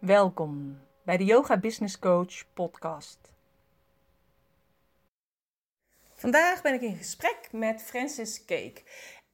Welkom 0.00 0.80
bij 1.02 1.16
de 1.16 1.24
Yoga 1.24 1.58
Business 1.58 1.98
Coach 1.98 2.44
podcast. 2.54 3.18
Vandaag 6.14 6.62
ben 6.62 6.74
ik 6.74 6.80
in 6.80 6.96
gesprek 6.96 7.48
met 7.52 7.82
Francis 7.82 8.44
Cake. 8.44 8.82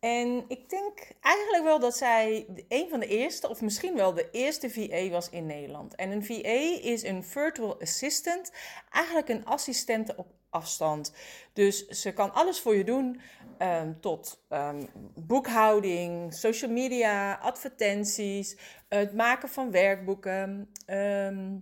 En 0.01 0.45
ik 0.49 0.69
denk 0.69 0.99
eigenlijk 1.21 1.65
wel 1.65 1.79
dat 1.79 1.97
zij 1.97 2.47
een 2.69 2.89
van 2.89 3.01
de 3.01 3.07
eerste, 3.07 3.49
of 3.49 3.61
misschien 3.61 3.95
wel 3.95 4.15
de 4.15 4.31
eerste 4.31 4.71
VA 4.71 5.09
was 5.09 5.31
in 5.31 5.47
Nederland. 5.47 5.95
En 5.95 6.11
een 6.11 6.25
VA 6.25 6.83
is 6.83 7.03
een 7.03 7.25
virtual 7.25 7.81
assistant, 7.81 8.53
eigenlijk 8.91 9.29
een 9.29 9.45
assistente 9.45 10.17
op 10.17 10.27
afstand. 10.51 11.13
Dus 11.53 11.87
ze 11.87 12.13
kan 12.13 12.33
alles 12.33 12.61
voor 12.61 12.77
je 12.77 12.85
doen, 12.85 13.21
ehm, 13.59 13.93
tot 14.01 14.45
ehm, 14.49 14.85
boekhouding, 15.15 16.35
social 16.35 16.71
media, 16.71 17.35
advertenties, 17.35 18.57
het 18.89 19.15
maken 19.15 19.49
van 19.49 19.71
werkboeken, 19.71 20.71
ehm, 20.87 21.57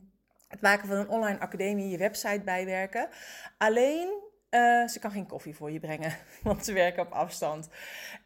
het 0.49 0.61
maken 0.61 0.88
van 0.88 0.97
een 0.97 1.09
online 1.09 1.41
academie, 1.41 1.91
je 1.91 1.99
website 1.99 2.43
bijwerken. 2.45 3.09
Alleen 3.59 4.23
uh, 4.55 4.88
ze 4.88 4.99
kan 4.99 5.11
geen 5.11 5.27
koffie 5.27 5.55
voor 5.55 5.71
je 5.71 5.80
brengen, 5.80 6.12
want 6.43 6.65
ze 6.65 6.73
werken 6.73 7.02
op 7.02 7.12
afstand. 7.12 7.69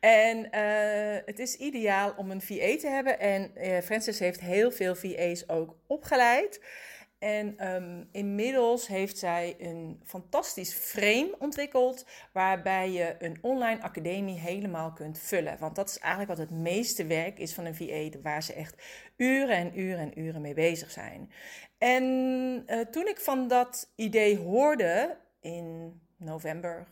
En 0.00 0.38
uh, 0.38 1.20
het 1.24 1.38
is 1.38 1.56
ideaal 1.56 2.14
om 2.16 2.30
een 2.30 2.40
VA 2.40 2.76
te 2.78 2.88
hebben. 2.88 3.20
En 3.20 3.50
uh, 3.56 3.78
Francis 3.78 4.18
heeft 4.18 4.40
heel 4.40 4.70
veel 4.70 4.94
VA's 4.94 5.48
ook 5.48 5.76
opgeleid. 5.86 6.60
En 7.18 7.74
um, 7.74 8.08
inmiddels 8.12 8.86
heeft 8.86 9.18
zij 9.18 9.56
een 9.58 10.00
fantastisch 10.04 10.74
frame 10.74 11.34
ontwikkeld, 11.38 12.06
waarbij 12.32 12.90
je 12.90 13.16
een 13.18 13.38
online 13.40 13.82
academie 13.82 14.38
helemaal 14.38 14.92
kunt 14.92 15.18
vullen. 15.18 15.58
Want 15.58 15.76
dat 15.76 15.88
is 15.88 15.98
eigenlijk 15.98 16.38
wat 16.38 16.48
het 16.48 16.58
meeste 16.58 17.06
werk 17.06 17.38
is 17.38 17.54
van 17.54 17.64
een 17.64 17.74
VA, 17.74 18.18
waar 18.22 18.42
ze 18.42 18.52
echt 18.52 18.82
uren 19.16 19.56
en 19.56 19.78
uren 19.80 19.98
en 19.98 20.20
uren 20.20 20.40
mee 20.40 20.54
bezig 20.54 20.90
zijn. 20.90 21.32
En 21.78 22.04
uh, 22.66 22.80
toen 22.80 23.08
ik 23.08 23.20
van 23.20 23.48
dat 23.48 23.92
idee 23.94 24.38
hoorde 24.38 25.16
in 25.40 26.00
november 26.16 26.86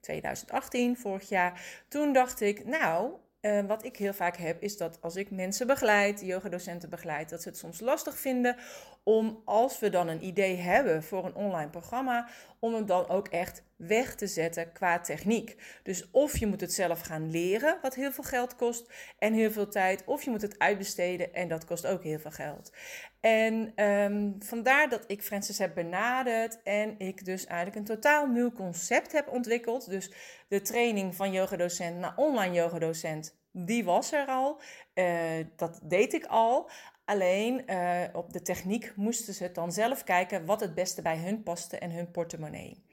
2018, 0.00 0.96
vorig 0.96 1.28
jaar, 1.28 1.84
toen 1.88 2.12
dacht 2.12 2.40
ik, 2.40 2.64
nou, 2.64 3.12
uh, 3.40 3.64
wat 3.66 3.84
ik 3.84 3.96
heel 3.96 4.12
vaak 4.12 4.36
heb, 4.36 4.62
is 4.62 4.76
dat 4.76 4.98
als 5.00 5.16
ik 5.16 5.30
mensen 5.30 5.66
begeleid, 5.66 6.20
yogadocenten 6.20 6.90
begeleid, 6.90 7.28
dat 7.28 7.42
ze 7.42 7.48
het 7.48 7.58
soms 7.58 7.80
lastig 7.80 8.18
vinden 8.18 8.56
om, 9.02 9.42
als 9.44 9.78
we 9.78 9.88
dan 9.88 10.08
een 10.08 10.24
idee 10.24 10.56
hebben 10.56 11.02
voor 11.02 11.24
een 11.24 11.34
online 11.34 11.70
programma, 11.70 12.28
om 12.58 12.74
hem 12.74 12.86
dan 12.86 13.08
ook 13.08 13.28
echt 13.28 13.62
weg 13.76 14.14
te 14.14 14.26
zetten 14.26 14.72
qua 14.72 15.00
techniek. 15.00 15.56
Dus 15.82 16.10
of 16.10 16.38
je 16.38 16.46
moet 16.46 16.60
het 16.60 16.72
zelf 16.72 17.00
gaan 17.00 17.30
leren, 17.30 17.78
wat 17.82 17.94
heel 17.94 18.12
veel 18.12 18.24
geld 18.24 18.56
kost 18.56 18.92
en 19.18 19.32
heel 19.32 19.50
veel 19.50 19.68
tijd, 19.68 20.04
of 20.04 20.22
je 20.22 20.30
moet 20.30 20.42
het 20.42 20.58
uitbesteden 20.58 21.34
en 21.34 21.48
dat 21.48 21.64
kost 21.64 21.86
ook 21.86 22.02
heel 22.02 22.18
veel 22.18 22.30
geld. 22.30 22.72
En 23.20 23.84
um, 23.84 24.36
vandaar 24.38 24.88
dat 24.88 25.04
ik 25.06 25.22
Francis 25.22 25.58
heb 25.58 25.74
benaderd 25.74 26.62
en 26.62 26.94
ik 26.98 27.24
dus 27.24 27.46
eigenlijk 27.46 27.78
een 27.78 27.96
totaal 27.96 28.26
nieuw 28.26 28.52
concept 28.52 29.12
heb 29.12 29.28
ontwikkeld. 29.28 29.90
Dus 29.90 30.12
de 30.48 30.60
training 30.60 31.16
van 31.16 31.32
yogadocent 31.32 31.98
naar 31.98 32.12
online 32.16 32.54
yogadocent, 32.54 33.40
die 33.52 33.84
was 33.84 34.12
er 34.12 34.26
al. 34.26 34.60
Uh, 34.94 35.06
dat 35.56 35.80
deed 35.82 36.12
ik 36.12 36.24
al. 36.24 36.70
Alleen 37.12 37.62
uh, 37.66 38.02
op 38.12 38.32
de 38.32 38.42
techniek 38.42 38.92
moesten 38.96 39.34
ze 39.34 39.52
dan 39.52 39.72
zelf 39.72 40.04
kijken 40.04 40.46
wat 40.46 40.60
het 40.60 40.74
beste 40.74 41.02
bij 41.02 41.16
hun 41.16 41.42
paste 41.42 41.78
en 41.78 41.90
hun 41.90 42.10
portemonnee. 42.10 42.84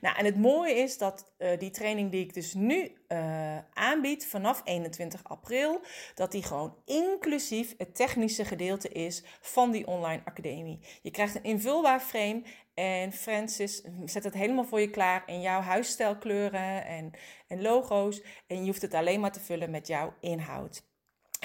Nou, 0.00 0.16
en 0.16 0.24
het 0.24 0.36
mooie 0.36 0.74
is 0.74 0.98
dat 0.98 1.32
uh, 1.38 1.58
die 1.58 1.70
training 1.70 2.10
die 2.10 2.24
ik 2.24 2.34
dus 2.34 2.54
nu 2.54 2.96
uh, 3.08 3.58
aanbied 3.72 4.26
vanaf 4.26 4.60
21 4.64 5.24
april, 5.24 5.80
dat 6.14 6.32
die 6.32 6.42
gewoon 6.42 6.76
inclusief 6.84 7.74
het 7.78 7.94
technische 7.94 8.44
gedeelte 8.44 8.88
is 8.88 9.22
van 9.40 9.70
die 9.70 9.86
online 9.86 10.22
academie. 10.24 10.78
Je 11.02 11.10
krijgt 11.10 11.34
een 11.34 11.44
invulbaar 11.44 12.00
frame 12.00 12.42
en 12.74 13.12
Francis 13.12 13.82
zet 14.04 14.24
het 14.24 14.34
helemaal 14.34 14.64
voor 14.64 14.80
je 14.80 14.90
klaar 14.90 15.22
in 15.26 15.40
jouw 15.40 15.60
huisstijlkleuren 15.60 16.86
en, 16.86 17.10
en 17.48 17.62
logo's. 17.62 18.22
En 18.46 18.58
je 18.58 18.66
hoeft 18.66 18.82
het 18.82 18.94
alleen 18.94 19.20
maar 19.20 19.32
te 19.32 19.40
vullen 19.40 19.70
met 19.70 19.86
jouw 19.86 20.14
inhoud. 20.20 20.82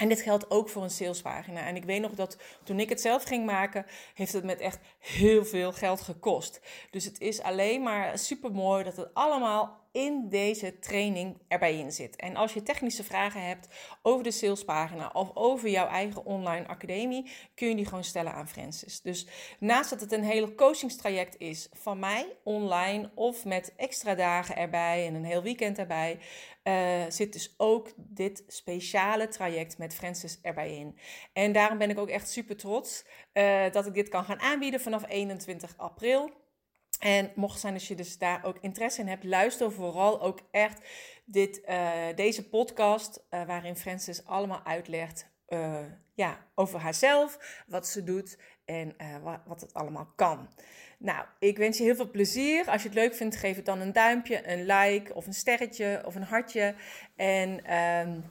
En 0.00 0.08
dit 0.08 0.20
geldt 0.20 0.50
ook 0.50 0.68
voor 0.68 0.82
een 0.82 0.90
salespagina. 0.90 1.60
En 1.60 1.76
ik 1.76 1.84
weet 1.84 2.00
nog 2.00 2.14
dat 2.14 2.36
toen 2.62 2.80
ik 2.80 2.88
het 2.88 3.00
zelf 3.00 3.22
ging 3.22 3.46
maken, 3.46 3.86
heeft 4.14 4.32
het 4.32 4.44
met 4.44 4.60
echt 4.60 4.78
heel 4.98 5.44
veel 5.44 5.72
geld 5.72 6.00
gekost. 6.00 6.60
Dus 6.90 7.04
het 7.04 7.20
is 7.20 7.42
alleen 7.42 7.82
maar 7.82 8.18
super 8.18 8.52
mooi 8.52 8.84
dat 8.84 8.96
het 8.96 9.14
allemaal 9.14 9.79
in 9.92 10.28
deze 10.28 10.78
training 10.78 11.36
erbij 11.48 11.78
in 11.78 11.92
zit. 11.92 12.16
En 12.16 12.36
als 12.36 12.52
je 12.52 12.62
technische 12.62 13.04
vragen 13.04 13.46
hebt 13.46 13.68
over 14.02 14.24
de 14.24 14.30
salespagina 14.30 15.10
of 15.12 15.30
over 15.34 15.68
jouw 15.68 15.86
eigen 15.86 16.24
online 16.24 16.66
academie, 16.66 17.30
kun 17.54 17.68
je 17.68 17.74
die 17.74 17.86
gewoon 17.86 18.04
stellen 18.04 18.32
aan 18.32 18.48
Francis. 18.48 19.00
Dus 19.00 19.26
naast 19.58 19.90
dat 19.90 20.00
het 20.00 20.12
een 20.12 20.24
hele 20.24 20.54
coachingstraject 20.54 21.38
is 21.38 21.68
van 21.72 21.98
mij 21.98 22.26
online 22.44 23.10
of 23.14 23.44
met 23.44 23.74
extra 23.76 24.14
dagen 24.14 24.56
erbij 24.56 25.06
en 25.06 25.14
een 25.14 25.24
heel 25.24 25.42
weekend 25.42 25.78
erbij, 25.78 26.18
uh, 26.64 27.02
zit 27.08 27.32
dus 27.32 27.54
ook 27.56 27.88
dit 27.96 28.44
speciale 28.46 29.28
traject 29.28 29.78
met 29.78 29.94
Francis 29.94 30.38
erbij 30.42 30.76
in. 30.76 30.98
En 31.32 31.52
daarom 31.52 31.78
ben 31.78 31.90
ik 31.90 31.98
ook 31.98 32.08
echt 32.08 32.30
super 32.30 32.56
trots 32.56 33.04
uh, 33.32 33.70
dat 33.70 33.86
ik 33.86 33.94
dit 33.94 34.08
kan 34.08 34.24
gaan 34.24 34.40
aanbieden 34.40 34.80
vanaf 34.80 35.08
21 35.08 35.74
april. 35.76 36.39
En 37.00 37.32
mocht 37.34 37.60
zijn 37.60 37.74
als 37.74 37.88
je 37.88 37.94
dus 37.94 38.18
daar 38.18 38.44
ook 38.44 38.58
interesse 38.60 39.00
in 39.00 39.08
hebt, 39.08 39.24
luister 39.24 39.72
vooral 39.72 40.20
ook 40.20 40.40
echt 40.50 40.88
dit, 41.24 41.60
uh, 41.68 41.92
deze 42.14 42.48
podcast, 42.48 43.22
uh, 43.30 43.46
waarin 43.46 43.76
Francis 43.76 44.24
allemaal 44.24 44.64
uitlegt 44.64 45.30
uh, 45.48 45.78
ja, 46.14 46.46
over 46.54 46.80
haarzelf, 46.80 47.62
wat 47.66 47.86
ze 47.86 48.04
doet 48.04 48.38
en 48.64 48.94
wat, 49.22 49.40
wat 49.46 49.60
het 49.60 49.74
allemaal 49.74 50.12
kan. 50.16 50.48
Nou, 50.98 51.24
ik 51.38 51.58
wens 51.58 51.78
je 51.78 51.84
heel 51.84 51.94
veel 51.94 52.10
plezier. 52.10 52.66
Als 52.66 52.82
je 52.82 52.88
het 52.88 52.96
leuk 52.96 53.14
vindt, 53.14 53.36
geef 53.36 53.56
het 53.56 53.64
dan 53.64 53.80
een 53.80 53.92
duimpje, 53.92 54.48
een 54.48 54.66
like 54.66 55.14
of 55.14 55.26
een 55.26 55.34
sterretje 55.34 56.02
of 56.06 56.14
een 56.14 56.22
hartje. 56.22 56.74
En, 57.16 57.74
um, 57.76 58.24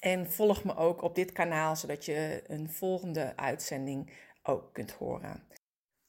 en 0.00 0.30
volg 0.30 0.64
me 0.64 0.76
ook 0.76 1.02
op 1.02 1.14
dit 1.14 1.32
kanaal, 1.32 1.76
zodat 1.76 2.04
je 2.04 2.42
een 2.46 2.70
volgende 2.70 3.32
uitzending 3.36 4.12
ook 4.42 4.72
kunt 4.72 4.92
horen. 4.92 5.47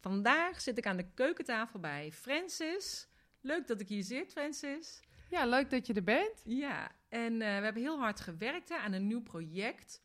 Vandaag 0.00 0.60
zit 0.60 0.78
ik 0.78 0.86
aan 0.86 0.96
de 0.96 1.12
keukentafel 1.14 1.80
bij 1.80 2.12
Francis. 2.12 3.08
Leuk 3.40 3.66
dat 3.66 3.80
ik 3.80 3.88
hier 3.88 4.02
zit, 4.02 4.32
Francis. 4.32 5.02
Ja, 5.30 5.46
leuk 5.46 5.70
dat 5.70 5.86
je 5.86 5.94
er 5.94 6.04
bent. 6.04 6.42
Ja, 6.44 6.90
en 7.08 7.32
uh, 7.32 7.38
we 7.38 7.44
hebben 7.44 7.82
heel 7.82 7.98
hard 7.98 8.20
gewerkt 8.20 8.68
hè, 8.68 8.76
aan 8.76 8.92
een 8.92 9.06
nieuw 9.06 9.22
project. 9.22 10.02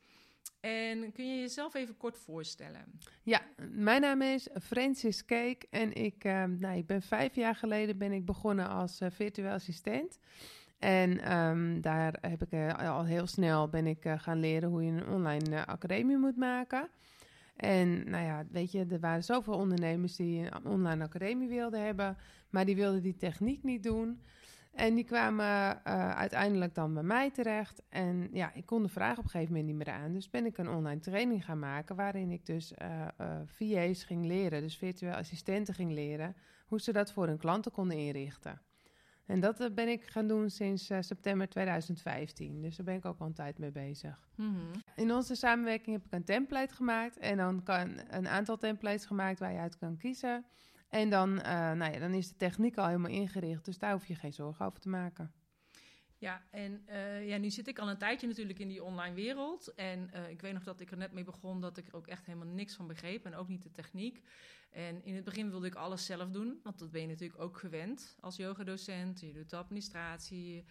En 0.59 1.11
kun 1.11 1.35
je 1.35 1.39
jezelf 1.39 1.73
even 1.73 1.97
kort 1.97 2.17
voorstellen? 2.17 3.00
Ja, 3.23 3.41
mijn 3.69 4.01
naam 4.01 4.22
is 4.22 4.47
Francis 4.61 5.25
Keek 5.25 5.66
en 5.69 5.94
ik, 5.94 6.23
uh, 6.23 6.44
nou, 6.44 6.77
ik 6.77 6.85
ben 6.85 7.01
vijf 7.01 7.35
jaar 7.35 7.55
geleden 7.55 7.97
ben 7.97 8.11
ik 8.11 8.25
begonnen 8.25 8.69
als 8.69 9.01
uh, 9.01 9.09
virtueel 9.11 9.51
assistent. 9.51 10.19
En 10.79 11.38
um, 11.38 11.81
daar 11.81 12.17
heb 12.22 12.41
ik 12.41 12.51
uh, 12.51 12.89
al 12.89 13.05
heel 13.05 13.28
snel 13.28 13.69
ben 13.69 13.88
ik 13.88 14.13
gaan 14.17 14.39
leren 14.39 14.69
hoe 14.69 14.83
je 14.83 14.91
een 14.91 15.07
online 15.07 15.66
academie 15.66 16.17
moet 16.17 16.38
maken. 16.38 16.89
En 17.55 18.09
nou 18.09 18.23
ja, 18.25 18.45
weet 18.51 18.72
je, 18.72 18.85
er 18.89 18.99
waren 18.99 19.23
zoveel 19.23 19.53
ondernemers 19.53 20.16
die 20.16 20.45
een 20.45 20.66
online 20.66 21.03
academie 21.03 21.47
wilden 21.47 21.85
hebben, 21.85 22.17
maar 22.49 22.66
die 22.66 22.75
wilden 22.75 23.01
die 23.01 23.16
techniek 23.16 23.63
niet 23.63 23.84
doen. 23.84 24.22
En 24.79 24.96
die 24.96 25.03
kwamen 25.03 25.81
uh, 25.87 26.16
uiteindelijk 26.16 26.76
dan 26.76 26.93
bij 26.93 27.03
mij 27.03 27.31
terecht. 27.31 27.81
En 27.90 28.29
ja, 28.31 28.53
ik 28.53 28.66
kon 28.66 28.84
de 28.84 28.90
vraag 28.90 29.17
op 29.17 29.23
een 29.23 29.29
gegeven 29.29 29.53
moment 29.53 29.70
niet 29.70 29.85
meer 29.85 29.96
aan. 29.96 30.14
Dus 30.14 30.29
ben 30.29 30.46
ik 30.46 30.58
een 30.58 30.70
online 30.70 30.99
training 30.99 31.46
gaan 31.46 31.59
maken. 31.59 31.96
Waarin 31.96 32.31
ik 32.31 32.46
dus 32.46 32.73
uh, 32.81 33.08
uh, 33.22 33.40
VA's 33.46 34.03
ging 34.03 34.26
leren, 34.26 34.61
dus 34.61 34.78
virtueel 34.78 35.14
assistenten 35.14 35.73
ging 35.73 35.91
leren. 35.91 36.35
Hoe 36.66 36.81
ze 36.81 36.91
dat 36.91 37.11
voor 37.11 37.28
hun 37.28 37.37
klanten 37.37 37.72
konden 37.72 37.97
inrichten. 37.97 38.61
En 39.26 39.40
dat 39.40 39.76
ben 39.76 39.87
ik 39.87 40.03
gaan 40.03 40.28
doen 40.28 40.49
sinds 40.49 40.85
september 40.99 41.49
2015. 41.49 42.61
Dus 42.61 42.76
daar 42.76 42.85
ben 42.85 42.96
ik 42.96 43.05
ook 43.05 43.20
al 43.20 43.26
een 43.26 43.34
tijd 43.34 43.58
mee 43.58 43.72
bezig. 43.72 44.29
Mm-hmm. 44.35 44.72
In 44.96 45.14
onze 45.14 45.35
samenwerking 45.35 45.96
heb 45.96 46.05
ik 46.05 46.14
een 46.14 46.23
template 46.23 46.73
gemaakt. 46.73 47.17
En 47.17 47.37
dan 47.37 47.64
kan 47.64 47.99
een 48.09 48.28
aantal 48.28 48.58
templates 48.58 49.05
gemaakt 49.05 49.40
waar 49.40 49.52
je 49.52 49.59
uit 49.59 49.78
kan 49.78 49.97
kiezen. 49.97 50.46
En 50.90 51.09
dan, 51.09 51.30
uh, 51.30 51.44
nou 51.72 51.94
ja, 51.94 52.00
dan 52.00 52.14
is 52.14 52.28
de 52.28 52.36
techniek 52.36 52.78
al 52.78 52.86
helemaal 52.86 53.12
ingericht, 53.12 53.66
dus 53.66 53.78
daar 53.78 53.91
hoef 53.91 54.06
je 54.08 54.16
geen 54.16 54.34
zorgen 54.34 54.66
over 54.66 54.80
te 54.80 54.90
maken. 54.90 55.34
Ja, 56.18 56.44
en 56.52 56.84
uh, 56.90 57.28
ja, 57.28 57.38
nu 57.38 57.50
zit 57.50 57.68
ik 57.68 57.80
al 57.80 57.90
een 57.90 57.97
tijdje 57.97 58.28
natuurlijk 58.28 58.59
in 58.59 58.68
die 58.68 58.84
online 58.84 59.16
wereld. 59.16 59.74
En 59.74 60.09
uh, 60.14 60.30
ik 60.30 60.41
weet 60.41 60.53
nog 60.53 60.64
dat 60.64 60.80
ik 60.80 60.91
er 60.91 60.97
net 60.97 61.12
mee 61.12 61.24
begon 61.24 61.62
dat 61.62 61.78
ik 61.78 61.88
er 61.88 61.96
ook 61.96 62.08
echt 62.08 62.26
helemaal 62.26 62.47
niks 62.47 62.76
van 62.76 62.88
begreep. 62.88 63.26
En 63.26 63.36
ook 63.36 63.47
niet 63.47 63.64
de 63.64 63.72
techniek. 63.72 64.22
En 64.70 65.03
in 65.03 65.16
het 65.16 65.24
begin 65.24 65.50
wilde 65.50 65.68
ik 65.68 65.76
alles 65.76 66.06
zelf 66.06 66.30
doen. 66.30 66.59
Want 66.64 66.80
dat 66.80 66.91
ben 66.91 67.02
je 67.02 67.08
natuurlijk 67.08 67.41
ook 67.41 67.58
gewend 67.58 68.18
als 68.20 68.36
yogadocent. 68.36 69.20
Je 69.20 69.34
doet 69.34 69.50
de 69.50 69.56
administratie. 69.56 70.66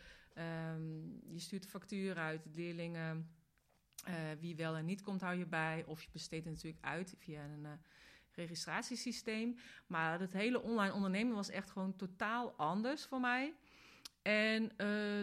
Um, 0.74 1.20
je 1.26 1.38
stuurt 1.38 1.62
de 1.62 1.68
factuur 1.68 2.16
uit, 2.16 2.42
de 2.42 2.50
leerlingen 2.50 3.36
Eh, 4.04 4.14
wie 4.40 4.56
wel 4.56 4.76
en 4.76 4.84
niet 4.84 5.02
komt, 5.02 5.20
hou 5.20 5.38
je 5.38 5.46
bij. 5.46 5.84
Of 5.86 6.02
je 6.02 6.08
besteedt 6.12 6.44
het 6.44 6.54
natuurlijk 6.54 6.84
uit 6.84 7.14
via 7.18 7.44
een 7.44 7.66
registratiesysteem. 8.38 9.58
Maar 9.86 10.20
het 10.20 10.32
hele 10.32 10.62
online 10.62 10.92
ondernemen 10.92 11.34
was 11.34 11.50
echt 11.50 11.70
gewoon 11.70 11.96
totaal 11.96 12.52
anders 12.52 13.04
voor 13.04 13.20
mij. 13.20 13.54
En 14.22 14.72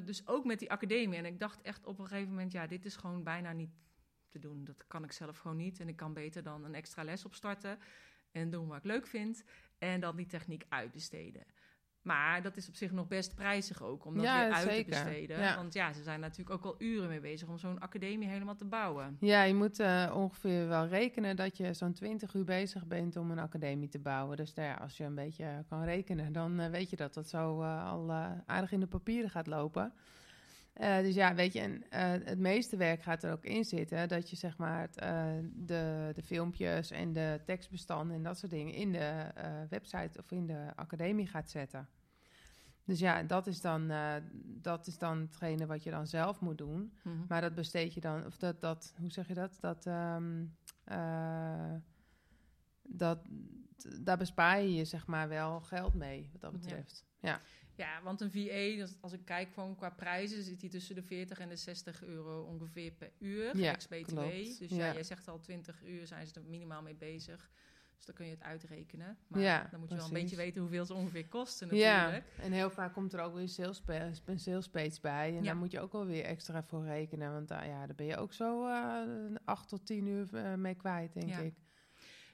dus 0.06 0.28
ook 0.28 0.46
met 0.46 0.60
die 0.60 0.72
academie. 0.72 1.18
En 1.18 1.26
ik 1.26 1.40
dacht 1.40 1.62
echt 1.62 1.86
op 1.86 2.00
een 2.00 2.08
gegeven 2.08 2.30
moment, 2.30 2.52
ja, 2.52 2.68
dit 2.68 2.86
is 2.86 2.96
gewoon 2.96 3.24
bijna 3.24 3.52
niet 3.52 3.72
te 4.30 4.40
doen. 4.40 4.64
Dat 4.64 4.88
kan 4.88 5.04
ik 5.04 5.12
zelf 5.12 5.38
gewoon 5.38 5.58
niet. 5.58 5.80
En 5.80 5.88
ik 5.88 5.96
kan 5.96 6.14
beter 6.14 6.44
dan 6.44 6.64
een 6.64 6.76
extra 6.76 7.04
les 7.04 7.26
opstarten 7.26 7.80
en 8.32 8.50
doen 8.50 8.68
wat 8.68 8.78
ik 8.78 8.84
leuk 8.84 9.08
vind. 9.08 9.44
En 9.78 10.00
dan 10.00 10.16
die 10.16 10.26
techniek 10.26 10.66
uitbesteden. 10.70 11.44
Maar 12.06 12.42
dat 12.42 12.58
is 12.58 12.68
op 12.68 12.76
zich 12.76 12.92
nog 12.92 13.08
best 13.08 13.36
prijzig 13.36 13.84
ook, 13.84 14.06
om 14.06 14.14
dat 14.14 14.24
weer 14.24 14.52
uit 14.52 14.78
te 14.78 14.86
besteden. 14.90 15.56
Want 15.56 15.74
ja, 15.74 15.94
ze 15.94 16.04
zijn 16.04 16.20
natuurlijk 16.20 16.50
ook 16.50 16.66
al 16.66 16.76
uren 16.78 17.10
mee 17.10 17.20
bezig 17.20 17.48
om 17.48 17.58
zo'n 17.58 17.80
academie 17.80 18.28
helemaal 18.28 18.56
te 18.56 18.66
bouwen. 18.66 19.18
Ja, 19.20 19.44
je 19.44 19.54
moet 19.54 19.80
uh, 19.80 20.14
ongeveer 20.16 20.68
wel 20.68 20.88
rekenen 20.88 21.36
dat 21.36 21.58
je 21.58 21.74
zo'n 21.74 21.94
20 21.94 22.34
uur 22.34 22.44
bezig 22.44 22.86
bent 22.86 23.16
om 23.16 23.32
een 23.32 23.40
academie 23.40 23.90
te 23.90 24.00
bouwen. 24.00 24.38
Dus 24.38 24.54
nou 24.54 24.68
ja, 24.68 24.74
als 24.74 24.98
je 24.98 25.04
een 25.04 25.16
beetje 25.16 25.64
kan 25.70 25.84
rekenen, 25.84 26.34
dan 26.34 26.62
uh, 26.62 26.70
weet 26.70 26.90
je 26.90 26.96
dat 26.96 27.14
dat 27.14 27.30
zo 27.30 27.62
uh, 27.62 27.92
al 27.92 28.12
aardig 28.46 28.72
in 28.72 28.80
de 28.80 28.88
papieren 28.88 29.30
gaat 29.30 29.48
lopen. 29.48 29.94
Dus 30.80 31.16
ja, 31.16 31.36
weet 31.36 31.54
je, 31.54 31.60
en 31.90 32.22
het 32.26 32.40
meeste 32.40 32.78
werk 32.78 33.02
gaat 33.02 33.24
er 33.24 33.32
ook 33.32 33.44
in 33.44 33.66
zitten 33.66 34.08
dat 34.08 34.30
je 34.30 34.36
zeg 34.36 34.58
maar 34.58 34.82
het, 34.82 34.94
de, 35.54 36.12
de 36.14 36.24
filmpjes 36.24 36.92
en 36.92 37.14
de 37.14 37.42
tekstbestanden 37.46 38.16
en 38.16 38.24
dat 38.24 38.38
soort 38.38 38.52
dingen 38.52 38.74
in 38.74 38.92
de 38.92 39.32
website 39.70 40.20
of 40.20 40.32
in 40.32 40.48
de 40.48 40.72
academie 40.76 41.28
gaat 41.28 41.50
zetten. 41.50 41.88
Dus 42.84 43.00
ja, 43.00 43.24
dat 43.24 43.48
is 43.48 43.62
dan, 43.62 43.92
dat 44.44 44.88
is 44.88 44.98
dan 44.98 45.20
hetgene 45.20 45.66
wat 45.66 45.84
je 45.84 45.90
dan 45.90 46.08
zelf 46.08 46.40
moet 46.40 46.58
doen. 46.58 46.94
Mhm. 47.04 47.16
Maar 47.28 47.42
dat 47.42 47.56
besteed 47.56 47.94
je 47.94 48.02
dan, 48.02 48.26
of 48.26 48.38
dat, 48.38 48.62
dat 48.62 48.94
hoe 48.98 49.12
zeg 49.12 49.28
je 49.28 49.34
dat? 49.34 49.58
Dat, 49.60 49.86
um, 49.86 50.56
dat 52.82 53.20
daar 54.00 54.18
bespaar 54.18 54.62
je 54.62 54.74
je 54.74 54.86
zeg 54.86 55.08
maar 55.08 55.30
wel 55.30 55.62
geld 55.62 55.94
mee, 55.94 56.30
wat 56.32 56.42
dat 56.42 56.52
betreft. 56.52 57.06
Ja. 57.20 57.30
ja. 57.30 57.40
Want 58.04 58.22
een 58.22 58.32
VA, 58.32 58.88
als 59.02 59.14
ik 59.14 59.26
kijk 59.26 59.54
gewoon 59.54 59.76
qua 59.76 59.90
prijzen, 59.90 60.44
zit 60.44 60.60
die 60.60 60.70
tussen 60.70 60.96
de 60.96 61.04
40 61.04 61.40
en 61.40 61.50
de 61.50 61.56
60 61.56 62.04
euro 62.04 62.42
ongeveer 62.42 62.92
per 62.92 63.12
uur. 63.20 63.58
Ja, 63.58 63.74
ex-BTW. 63.74 64.20
Dus 64.60 64.70
ja. 64.70 64.86
ja, 64.86 64.94
jij 64.94 65.04
zegt 65.04 65.28
al 65.28 65.40
20 65.40 65.84
uur 65.84 66.08
zijn 66.08 66.28
ze 66.28 66.34
er 66.34 66.46
minimaal 66.46 66.82
mee 66.82 66.96
bezig. 66.96 67.50
Dus 67.96 68.06
dan 68.06 68.16
kun 68.16 68.26
je 68.26 68.32
het 68.32 68.42
uitrekenen. 68.44 69.18
Maar 69.28 69.42
ja, 69.42 69.68
dan 69.72 69.80
moet 69.80 69.90
je 69.90 69.96
wel 69.96 70.06
een 70.06 70.14
beetje 70.14 70.36
weten 70.36 70.62
hoeveel 70.62 70.86
ze 70.86 70.94
ongeveer 70.94 71.28
kosten 71.28 71.68
natuurlijk. 71.68 72.24
Ja, 72.38 72.44
en 72.44 72.52
heel 72.52 72.70
vaak 72.70 72.94
komt 72.94 73.14
er 73.14 73.20
ook 73.20 73.34
weer 73.34 73.50
sales, 73.50 73.82
een 74.26 74.40
sales 74.40 74.70
page 74.70 75.02
bij. 75.02 75.28
En 75.28 75.36
ja. 75.36 75.42
daar 75.42 75.58
moet 75.58 75.72
je 75.72 75.80
ook 75.80 75.92
wel 75.92 76.06
weer 76.06 76.24
extra 76.24 76.64
voor 76.64 76.84
rekenen. 76.84 77.32
Want 77.32 77.52
uh, 77.52 77.66
ja, 77.66 77.86
daar 77.86 77.96
ben 77.96 78.06
je 78.06 78.18
ook 78.18 78.34
zo 78.34 78.68
uh, 78.68 79.36
acht 79.46 79.70
tot 79.70 79.86
tien 79.86 80.08
uur 80.08 80.30
uh, 80.34 80.54
mee 80.54 80.76
kwijt, 80.76 81.14
denk 81.14 81.30
ja. 81.30 81.40
ik. 81.40 81.54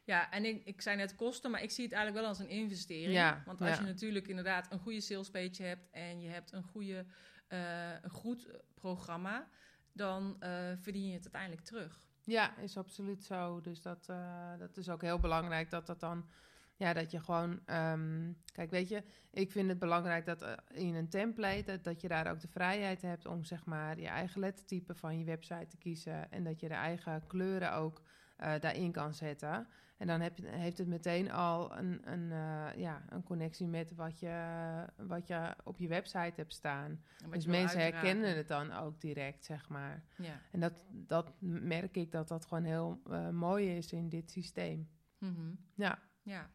Ja, 0.03 0.31
en 0.31 0.45
ik, 0.45 0.65
ik 0.65 0.81
zei 0.81 0.97
net 0.97 1.15
kosten, 1.15 1.51
maar 1.51 1.63
ik 1.63 1.71
zie 1.71 1.83
het 1.83 1.93
eigenlijk 1.93 2.23
wel 2.23 2.33
als 2.33 2.39
een 2.39 2.59
investering. 2.59 3.13
Ja, 3.13 3.43
Want 3.45 3.61
als 3.61 3.77
je 3.77 3.83
natuurlijk 3.83 4.27
inderdaad 4.27 4.71
een 4.71 4.79
goede 4.79 5.01
sales 5.01 5.29
page 5.29 5.63
hebt... 5.63 5.89
en 5.91 6.21
je 6.21 6.29
hebt 6.29 6.51
een, 6.51 6.63
goede, 6.63 7.05
een 7.47 8.09
goed 8.09 8.47
programma... 8.73 9.47
dan 9.93 10.35
verdien 10.81 11.07
je 11.07 11.13
het 11.13 11.23
uiteindelijk 11.23 11.63
terug. 11.65 12.09
Ja, 12.23 12.57
is 12.57 12.77
absoluut 12.77 13.23
zo. 13.23 13.61
Dus 13.61 13.81
dat, 13.81 14.07
uh, 14.09 14.57
dat 14.57 14.77
is 14.77 14.89
ook 14.89 15.01
heel 15.01 15.19
belangrijk 15.19 15.69
dat 15.69 15.85
dat 15.85 15.99
dan. 15.99 16.29
Ja, 16.75 16.93
dat 16.93 17.11
je 17.11 17.19
gewoon. 17.19 17.59
Um, 17.65 18.37
kijk, 18.53 18.69
weet 18.71 18.89
je, 18.89 19.03
ik 19.31 19.51
vind 19.51 19.69
het 19.69 19.79
belangrijk 19.79 20.25
dat 20.25 20.45
in 20.73 20.95
een 20.95 21.09
template. 21.09 21.63
Dat, 21.63 21.83
dat 21.83 22.01
je 22.01 22.07
daar 22.07 22.31
ook 22.31 22.39
de 22.39 22.47
vrijheid 22.47 23.01
hebt 23.01 23.25
om 23.25 23.43
zeg 23.43 23.65
maar 23.65 23.99
je 23.99 24.07
eigen 24.07 24.39
lettertype 24.39 24.95
van 24.95 25.19
je 25.19 25.25
website 25.25 25.67
te 25.67 25.77
kiezen. 25.77 26.31
En 26.31 26.43
dat 26.43 26.59
je 26.59 26.67
de 26.67 26.73
eigen 26.73 27.27
kleuren 27.27 27.73
ook 27.73 28.01
uh, 28.43 28.53
daarin 28.59 28.91
kan 28.91 29.13
zetten. 29.13 29.67
En 29.97 30.07
dan 30.07 30.21
heb 30.21 30.37
je, 30.37 30.47
heeft 30.47 30.77
het 30.77 30.87
meteen 30.87 31.31
al 31.31 31.77
een, 31.77 32.11
een, 32.11 32.29
uh, 32.29 32.67
ja, 32.75 33.03
een 33.09 33.23
connectie 33.23 33.67
met 33.67 33.95
wat 33.95 34.19
je, 34.19 34.85
wat 34.95 35.27
je 35.27 35.55
op 35.63 35.77
je 35.77 35.87
website 35.87 36.33
hebt 36.35 36.53
staan. 36.53 37.03
Dus 37.29 37.45
mensen 37.45 37.79
herkennen 37.79 38.35
het 38.35 38.47
dan 38.47 38.71
ook 38.73 39.01
direct, 39.01 39.45
zeg 39.45 39.69
maar. 39.69 40.03
Ja. 40.17 40.39
En 40.51 40.59
dat, 40.59 40.83
dat 40.89 41.31
merk 41.39 41.95
ik 41.95 42.11
dat 42.11 42.27
dat 42.27 42.45
gewoon 42.45 42.63
heel 42.63 43.01
uh, 43.09 43.29
mooi 43.29 43.77
is 43.77 43.91
in 43.91 44.09
dit 44.09 44.31
systeem. 44.31 44.89
Mm 45.17 45.35
-hmm. 45.35 45.57
Ja. 45.75 45.99
Ja. 46.21 46.49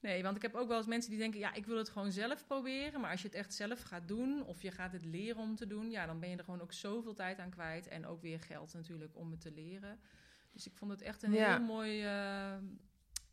Nee, 0.00 0.22
want 0.22 0.36
ik 0.36 0.42
heb 0.42 0.54
ook 0.54 0.68
wel 0.68 0.76
eens 0.76 0.86
mensen 0.86 1.10
die 1.10 1.18
denken: 1.18 1.40
ja, 1.40 1.54
ik 1.54 1.66
wil 1.66 1.76
het 1.76 1.88
gewoon 1.88 2.12
zelf 2.12 2.46
proberen. 2.46 3.00
Maar 3.00 3.10
als 3.10 3.22
je 3.22 3.26
het 3.26 3.36
echt 3.36 3.54
zelf 3.54 3.82
gaat 3.82 4.08
doen, 4.08 4.44
of 4.44 4.62
je 4.62 4.70
gaat 4.70 4.92
het 4.92 5.04
leren 5.04 5.42
om 5.42 5.56
te 5.56 5.66
doen, 5.66 5.90
ja, 5.90 6.06
dan 6.06 6.20
ben 6.20 6.30
je 6.30 6.36
er 6.36 6.44
gewoon 6.44 6.60
ook 6.60 6.72
zoveel 6.72 7.14
tijd 7.14 7.38
aan 7.38 7.50
kwijt. 7.50 7.88
En 7.88 8.06
ook 8.06 8.22
weer 8.22 8.40
geld 8.40 8.74
natuurlijk 8.74 9.16
om 9.16 9.30
het 9.30 9.40
te 9.40 9.52
leren. 9.52 10.00
Dus 10.52 10.66
ik 10.66 10.76
vond 10.76 10.90
het 10.90 11.02
echt 11.02 11.22
een 11.22 11.32
heel 11.32 11.60
mooi 11.60 12.04
uh, 12.04 12.56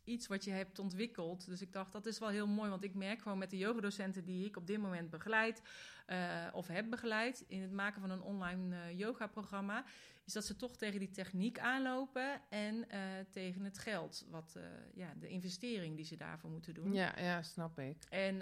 iets 0.04 0.26
wat 0.26 0.44
je 0.44 0.50
hebt 0.50 0.78
ontwikkeld. 0.78 1.46
Dus 1.46 1.60
ik 1.60 1.72
dacht, 1.72 1.92
dat 1.92 2.06
is 2.06 2.18
wel 2.18 2.28
heel 2.28 2.46
mooi. 2.46 2.70
Want 2.70 2.84
ik 2.84 2.94
merk 2.94 3.20
gewoon 3.20 3.38
met 3.38 3.50
de 3.50 3.58
yogadocenten 3.58 4.24
die 4.24 4.46
ik 4.46 4.56
op 4.56 4.66
dit 4.66 4.78
moment 4.78 5.10
begeleid... 5.10 5.62
Uh, 6.10 6.46
of 6.52 6.66
heb 6.66 6.90
begeleid 6.90 7.44
in 7.48 7.62
het 7.62 7.72
maken 7.72 8.00
van 8.00 8.10
een 8.10 8.22
online 8.22 8.76
uh, 8.76 8.98
yoga-programma... 8.98 9.84
is 10.24 10.32
dat 10.32 10.44
ze 10.44 10.56
toch 10.56 10.76
tegen 10.76 10.98
die 10.98 11.10
techniek 11.10 11.58
aanlopen 11.58 12.40
en 12.48 12.86
tegen 13.30 13.64
het 13.64 13.78
geld. 13.78 14.26
Wat, 14.30 14.58
ja, 14.94 15.14
de 15.20 15.28
investering 15.28 15.96
die 15.96 16.04
ze 16.04 16.16
daarvoor 16.16 16.50
moeten 16.50 16.74
doen. 16.74 16.92
Ja, 16.92 17.18
ja 17.18 17.42
snap 17.42 17.78
ik. 17.78 18.04
En 18.08 18.36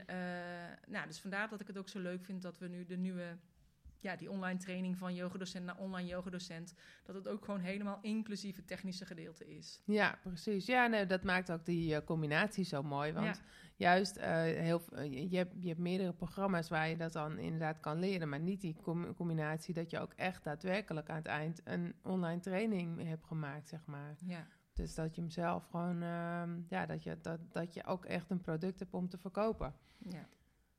nou, 0.87 1.07
dus 1.07 1.19
vandaar 1.19 1.49
dat 1.49 1.61
ik 1.61 1.67
het 1.67 1.79
ook 1.79 1.89
zo 1.89 2.01
leuk 2.01 2.25
vind 2.25 2.43
dat 2.43 2.59
we 2.59 2.69
nu 2.69 2.85
de 2.85 2.97
nieuwe 2.97 3.37
ja, 4.07 4.17
die 4.17 4.31
online 4.31 4.59
training 4.59 4.99
van 4.99 5.15
yogadocent 5.15 5.65
naar 5.65 5.77
online 5.77 6.09
yogadocent, 6.09 6.75
dat 7.05 7.15
het 7.15 7.29
ook 7.29 7.45
gewoon 7.45 7.61
helemaal 7.61 7.99
inclusief 8.03 8.57
het 8.57 8.67
technische 8.67 9.07
gedeelte 9.07 9.47
is. 9.57 9.81
Ja, 9.85 10.19
precies. 10.23 10.67
Ja, 10.67 10.87
nee, 10.87 11.07
dat 11.07 11.23
maakt 11.23 11.51
ook 11.53 11.65
die 11.65 11.91
uh, 11.91 11.99
combinatie 12.05 12.65
zo 12.65 12.83
mooi. 12.83 13.13
Want 13.13 13.43
juist, 13.77 14.17
uh, 14.17 14.25
heel, 14.43 14.83
uh, 14.93 15.31
je, 15.31 15.37
hebt, 15.37 15.55
je 15.61 15.69
hebt 15.69 15.81
meerdere 15.81 16.13
programma's 16.13 16.69
waar 16.69 16.89
je 16.89 16.97
dat 16.97 17.13
dan 17.13 17.39
inderdaad 17.39 17.81
kan 17.81 17.99
leren, 17.99 18.29
maar 18.29 18.41
niet 18.41 18.61
die 18.61 18.77
com 18.83 19.15
combinatie 19.15 19.75
dat 19.75 19.91
je 19.91 20.01
ook 20.01 20.13
echt 20.13 20.45
daadwerkelijk 20.45 21.11
aan 21.11 21.17
het 21.17 21.27
eind 21.27 21.61
een 21.65 21.95
online 22.03 22.41
training 22.41 23.03
hebt 23.03 23.25
gemaakt, 23.25 23.69
zeg 23.69 23.87
maar. 23.87 24.17
Ja. 24.25 24.47
Dus 24.73 24.95
dat 24.95 25.15
je 25.15 25.21
hem 25.21 25.31
zelf 25.31 25.67
gewoon, 25.71 26.03
ehm, 26.03 26.61
ja, 26.69 26.87
dat 26.87 27.03
je, 27.03 27.19
dat, 27.21 27.41
dat 27.53 27.75
je 27.75 27.85
ook 27.85 28.05
echt 28.05 28.31
een 28.31 28.41
product 28.41 28.79
hebt 28.79 28.95
om 28.95 29.09
te 29.09 29.19
verkopen. 29.19 29.75
Ja. 29.99 30.27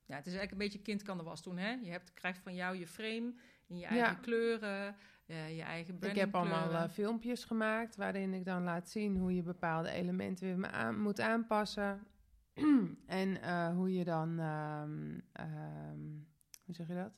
Ja, 0.08 0.16
het 0.16 0.26
is 0.26 0.34
eigenlijk 0.34 0.52
een 0.52 0.68
beetje 0.68 0.92
kind 0.92 1.04
kan 1.04 1.18
de 1.18 1.24
was 1.24 1.44
doen. 1.44 1.58
Hè? 1.58 1.72
Je 1.72 1.90
hebt, 1.90 2.14
krijgt 2.14 2.40
van 2.40 2.56
jou 2.56 2.78
je 2.78 2.88
frame 2.88 3.34
in 3.68 3.78
je 3.78 3.86
eigen 3.86 4.20
kleuren, 4.20 4.96
uh, 5.26 5.56
je 5.58 5.62
eigen 5.62 5.98
Ik 6.02 6.16
heb 6.16 6.36
allemaal 6.36 6.72
uh, 6.72 6.88
filmpjes 6.90 7.44
gemaakt 7.44 7.96
waarin 7.96 8.34
ik 8.34 8.46
dan 8.46 8.64
laat 8.64 8.90
zien 8.90 9.18
hoe 9.18 9.36
je 9.36 9.44
bepaalde 9.44 9.90
elementen 9.90 10.56
weer 10.56 10.72
aan, 10.72 11.00
moet 11.00 11.20
aanpassen. 11.20 12.08
en 13.06 13.30
uh, 13.30 13.70
hoe 13.70 13.94
je 13.94 14.04
dan, 14.04 14.40
um, 14.40 15.24
um, 15.40 16.28
hoe 16.66 16.76
zeg 16.76 16.88
je 16.88 16.94
dat? 16.94 17.12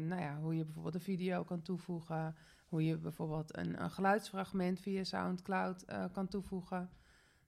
nou 0.00 0.20
ja, 0.20 0.38
hoe 0.38 0.56
je 0.56 0.64
bijvoorbeeld 0.64 0.94
een 0.94 1.00
video 1.00 1.44
kan 1.44 1.62
toevoegen. 1.62 2.36
Hoe 2.64 2.84
je 2.84 2.98
bijvoorbeeld 2.98 3.56
een, 3.56 3.82
een 3.82 3.90
geluidsfragment 3.90 4.80
via 4.80 5.04
Soundcloud 5.04 5.84
kan 6.12 6.28
toevoegen. 6.28 6.90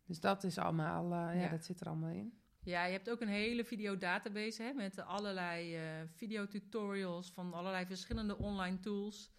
Dus 0.04 0.20
dat 0.20 0.44
is 0.44 0.58
allemaal, 0.58 1.10
ja, 1.10 1.30
ja, 1.30 1.48
dat 1.48 1.64
zit 1.64 1.80
er 1.80 1.86
allemaal 1.86 2.10
in. 2.10 2.38
Ja, 2.66 2.84
je 2.84 2.92
hebt 2.92 3.10
ook 3.10 3.20
een 3.20 3.28
hele 3.28 3.64
videodatabase 3.64 4.62
hè, 4.62 4.72
met 4.72 5.00
allerlei 5.00 5.76
uh, 5.76 5.82
videotutorials 6.14 7.30
van 7.30 7.52
allerlei 7.52 7.86
verschillende 7.86 8.38
online 8.38 8.78
tools. 8.78 9.30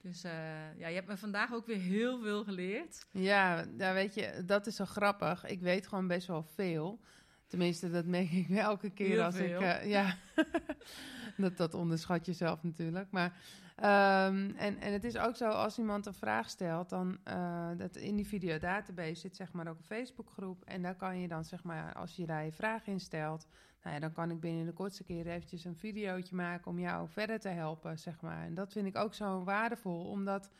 Dus 0.00 0.24
uh, 0.24 0.32
ja, 0.78 0.88
je 0.88 0.94
hebt 0.94 1.06
me 1.06 1.16
vandaag 1.16 1.52
ook 1.52 1.66
weer 1.66 1.80
heel 1.80 2.20
veel 2.20 2.44
geleerd. 2.44 3.06
Ja, 3.10 3.66
ja, 3.78 3.92
weet 3.92 4.14
je, 4.14 4.42
dat 4.46 4.66
is 4.66 4.76
zo 4.76 4.84
grappig. 4.84 5.44
Ik 5.44 5.60
weet 5.60 5.86
gewoon 5.86 6.06
best 6.06 6.26
wel 6.26 6.42
veel. 6.42 7.00
Tenminste, 7.46 7.90
dat 7.90 8.04
merk 8.04 8.30
ik 8.30 8.50
elke 8.50 8.90
keer 8.90 9.08
heel 9.08 9.22
als 9.22 9.36
veel. 9.36 9.60
ik... 9.60 9.66
Uh, 9.66 9.90
ja, 9.90 10.16
dat, 11.36 11.56
dat 11.56 11.74
onderschat 11.74 12.26
je 12.26 12.32
zelf 12.32 12.62
natuurlijk. 12.62 13.10
Maar 13.10 13.36
Um, 13.78 14.54
en, 14.56 14.80
en 14.80 14.92
het 14.92 15.04
is 15.04 15.16
ook 15.16 15.36
zo, 15.36 15.48
als 15.48 15.78
iemand 15.78 16.06
een 16.06 16.14
vraag 16.14 16.48
stelt, 16.48 16.88
dan 16.88 17.18
uh, 17.28 17.68
dat 17.76 17.96
in 17.96 18.16
die 18.16 18.26
videodatabase 18.26 19.14
zit 19.14 19.36
zeg 19.36 19.52
maar 19.52 19.68
ook 19.68 19.78
een 19.78 19.84
Facebookgroep. 19.84 20.64
En 20.64 20.82
daar 20.82 20.94
kan 20.94 21.18
je 21.18 21.28
dan 21.28 21.44
zeg 21.44 21.64
maar, 21.64 21.94
als 21.94 22.16
je 22.16 22.26
daar 22.26 22.44
je 22.44 22.52
vraag 22.52 22.86
in 22.86 23.00
stelt, 23.00 23.46
nou 23.82 23.94
ja, 23.94 24.00
dan 24.00 24.12
kan 24.12 24.30
ik 24.30 24.40
binnen 24.40 24.66
de 24.66 24.72
kortste 24.72 25.04
keer 25.04 25.26
eventjes 25.26 25.64
een 25.64 25.76
videootje 25.76 26.36
maken 26.36 26.70
om 26.70 26.78
jou 26.78 27.08
verder 27.08 27.40
te 27.40 27.48
helpen, 27.48 27.98
zeg 27.98 28.20
maar. 28.20 28.44
En 28.44 28.54
dat 28.54 28.72
vind 28.72 28.86
ik 28.86 28.96
ook 28.96 29.14
zo 29.14 29.44
waardevol, 29.44 30.04
omdat 30.04 30.50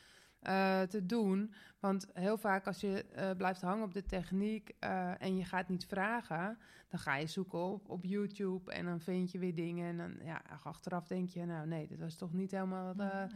uh, 0.49 0.83
te 0.83 1.07
doen. 1.07 1.53
Want 1.81 2.07
heel 2.12 2.38
vaak 2.38 2.67
als 2.67 2.81
je 2.81 3.05
uh, 3.17 3.31
blijft 3.37 3.61
hangen 3.61 3.85
op 3.85 3.95
de 3.95 4.07
techniek 4.07 4.75
uh, 4.85 5.23
en 5.23 5.37
je 5.37 5.45
gaat 5.45 5.69
niet 5.69 5.87
vragen, 5.87 6.59
dan 6.88 6.99
ga 6.99 7.17
je 7.17 7.26
zoeken 7.26 7.59
op, 7.59 7.88
op 7.88 8.05
YouTube 8.05 8.73
en 8.73 8.85
dan 8.85 9.00
vind 9.00 9.33
je 9.33 9.38
weer 9.38 9.55
dingen. 9.55 9.88
En 9.88 9.97
dan 9.97 10.26
ja, 10.26 10.43
achteraf 10.62 11.07
denk 11.07 11.29
je, 11.29 11.45
nou 11.45 11.67
nee, 11.67 11.87
dit 11.87 12.00
was 12.00 12.17
toch 12.17 12.33
niet 12.33 12.50
helemaal 12.50 12.95
de, 12.97 13.26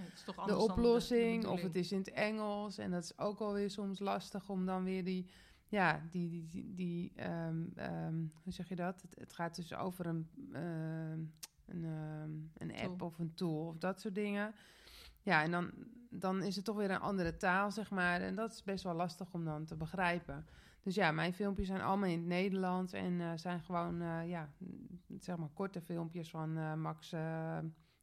de 0.47 0.57
oplossing. 0.57 1.43
De, 1.43 1.47
de 1.47 1.53
of 1.53 1.63
het 1.63 1.75
is 1.75 1.93
in 1.93 1.99
het 1.99 2.11
Engels. 2.11 2.79
En 2.79 2.91
dat 2.91 3.03
is 3.03 3.19
ook 3.19 3.39
alweer 3.39 3.71
soms 3.71 3.99
lastig 3.99 4.49
om 4.49 4.67
dan 4.67 4.85
weer 4.85 5.05
die. 5.05 5.27
Ja, 5.69 6.01
die, 6.11 6.29
die, 6.29 6.49
die, 6.49 6.75
die 6.75 7.13
um, 7.47 7.73
um, 7.77 8.33
hoe 8.43 8.53
zeg 8.53 8.69
je 8.69 8.77
dat? 8.77 9.03
Het, 9.03 9.15
het 9.19 9.33
gaat 9.33 9.57
dus 9.57 9.75
over 9.75 10.07
een, 10.07 10.29
een, 11.67 11.85
um, 11.85 12.51
een 12.57 12.75
app 12.75 13.03
of 13.03 13.19
een 13.19 13.35
tool 13.35 13.67
of 13.67 13.79
dat 13.79 14.01
soort 14.01 14.15
dingen 14.15 14.55
ja, 15.23 15.43
en 15.43 15.51
dan, 15.51 15.71
dan 16.11 16.43
is 16.43 16.57
het 16.57 16.65
toch 16.65 16.77
weer 16.77 16.91
een 16.91 17.01
andere 17.01 17.37
taal, 17.37 17.71
zeg 17.71 17.91
maar. 17.91 18.21
En 18.21 18.35
dat 18.35 18.53
is 18.53 18.63
best 18.63 18.85
wel 18.85 18.95
lastig 18.95 19.33
om 19.33 19.45
dan 19.45 19.65
te 19.65 19.77
begrijpen. 19.77 20.47
Dus 20.83 20.95
ja, 20.95 21.13
mijn 21.13 21.33
filmpjes 21.35 21.67
zijn 21.67 21.81
allemaal 21.81 22.09
in 22.09 22.19
het 22.19 22.27
Nederlands 22.27 22.93
en 22.93 23.21
eh, 23.21 23.33
zijn 23.35 23.61
gewoon, 23.61 24.01
eh, 24.01 24.29
ja, 24.29 24.49
zeg 25.19 25.37
maar 25.37 25.49
korte 25.49 25.81
filmpjes 25.81 26.31
van 26.31 26.57
eh, 26.57 26.75
max 26.75 27.15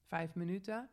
vijf 0.06 0.36
minuten, 0.36 0.90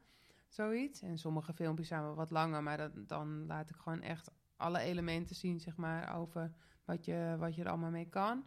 zoiets. 0.49 1.03
En 1.03 1.19
sommige 1.19 1.53
filmpjes 1.53 1.89
zijn 1.89 2.03
wel 2.03 2.15
wat 2.15 2.31
langer, 2.31 2.63
maar 2.63 2.77
dat, 2.77 3.09
dan 3.09 3.47
laat 3.47 3.71
ik 3.71 3.77
gewoon 3.77 4.03
echt 4.03 4.31
alle 4.57 4.79
elementen 4.79 5.37
zien, 5.37 5.61
zeg 5.61 5.77
maar, 5.77 6.17
over 6.17 6.53
wat 6.85 7.05
je, 7.05 7.37
wat 7.39 7.55
je 7.55 7.63
er 7.63 7.69
allemaal 7.69 7.91
mee 7.91 8.09
kan. 8.09 8.45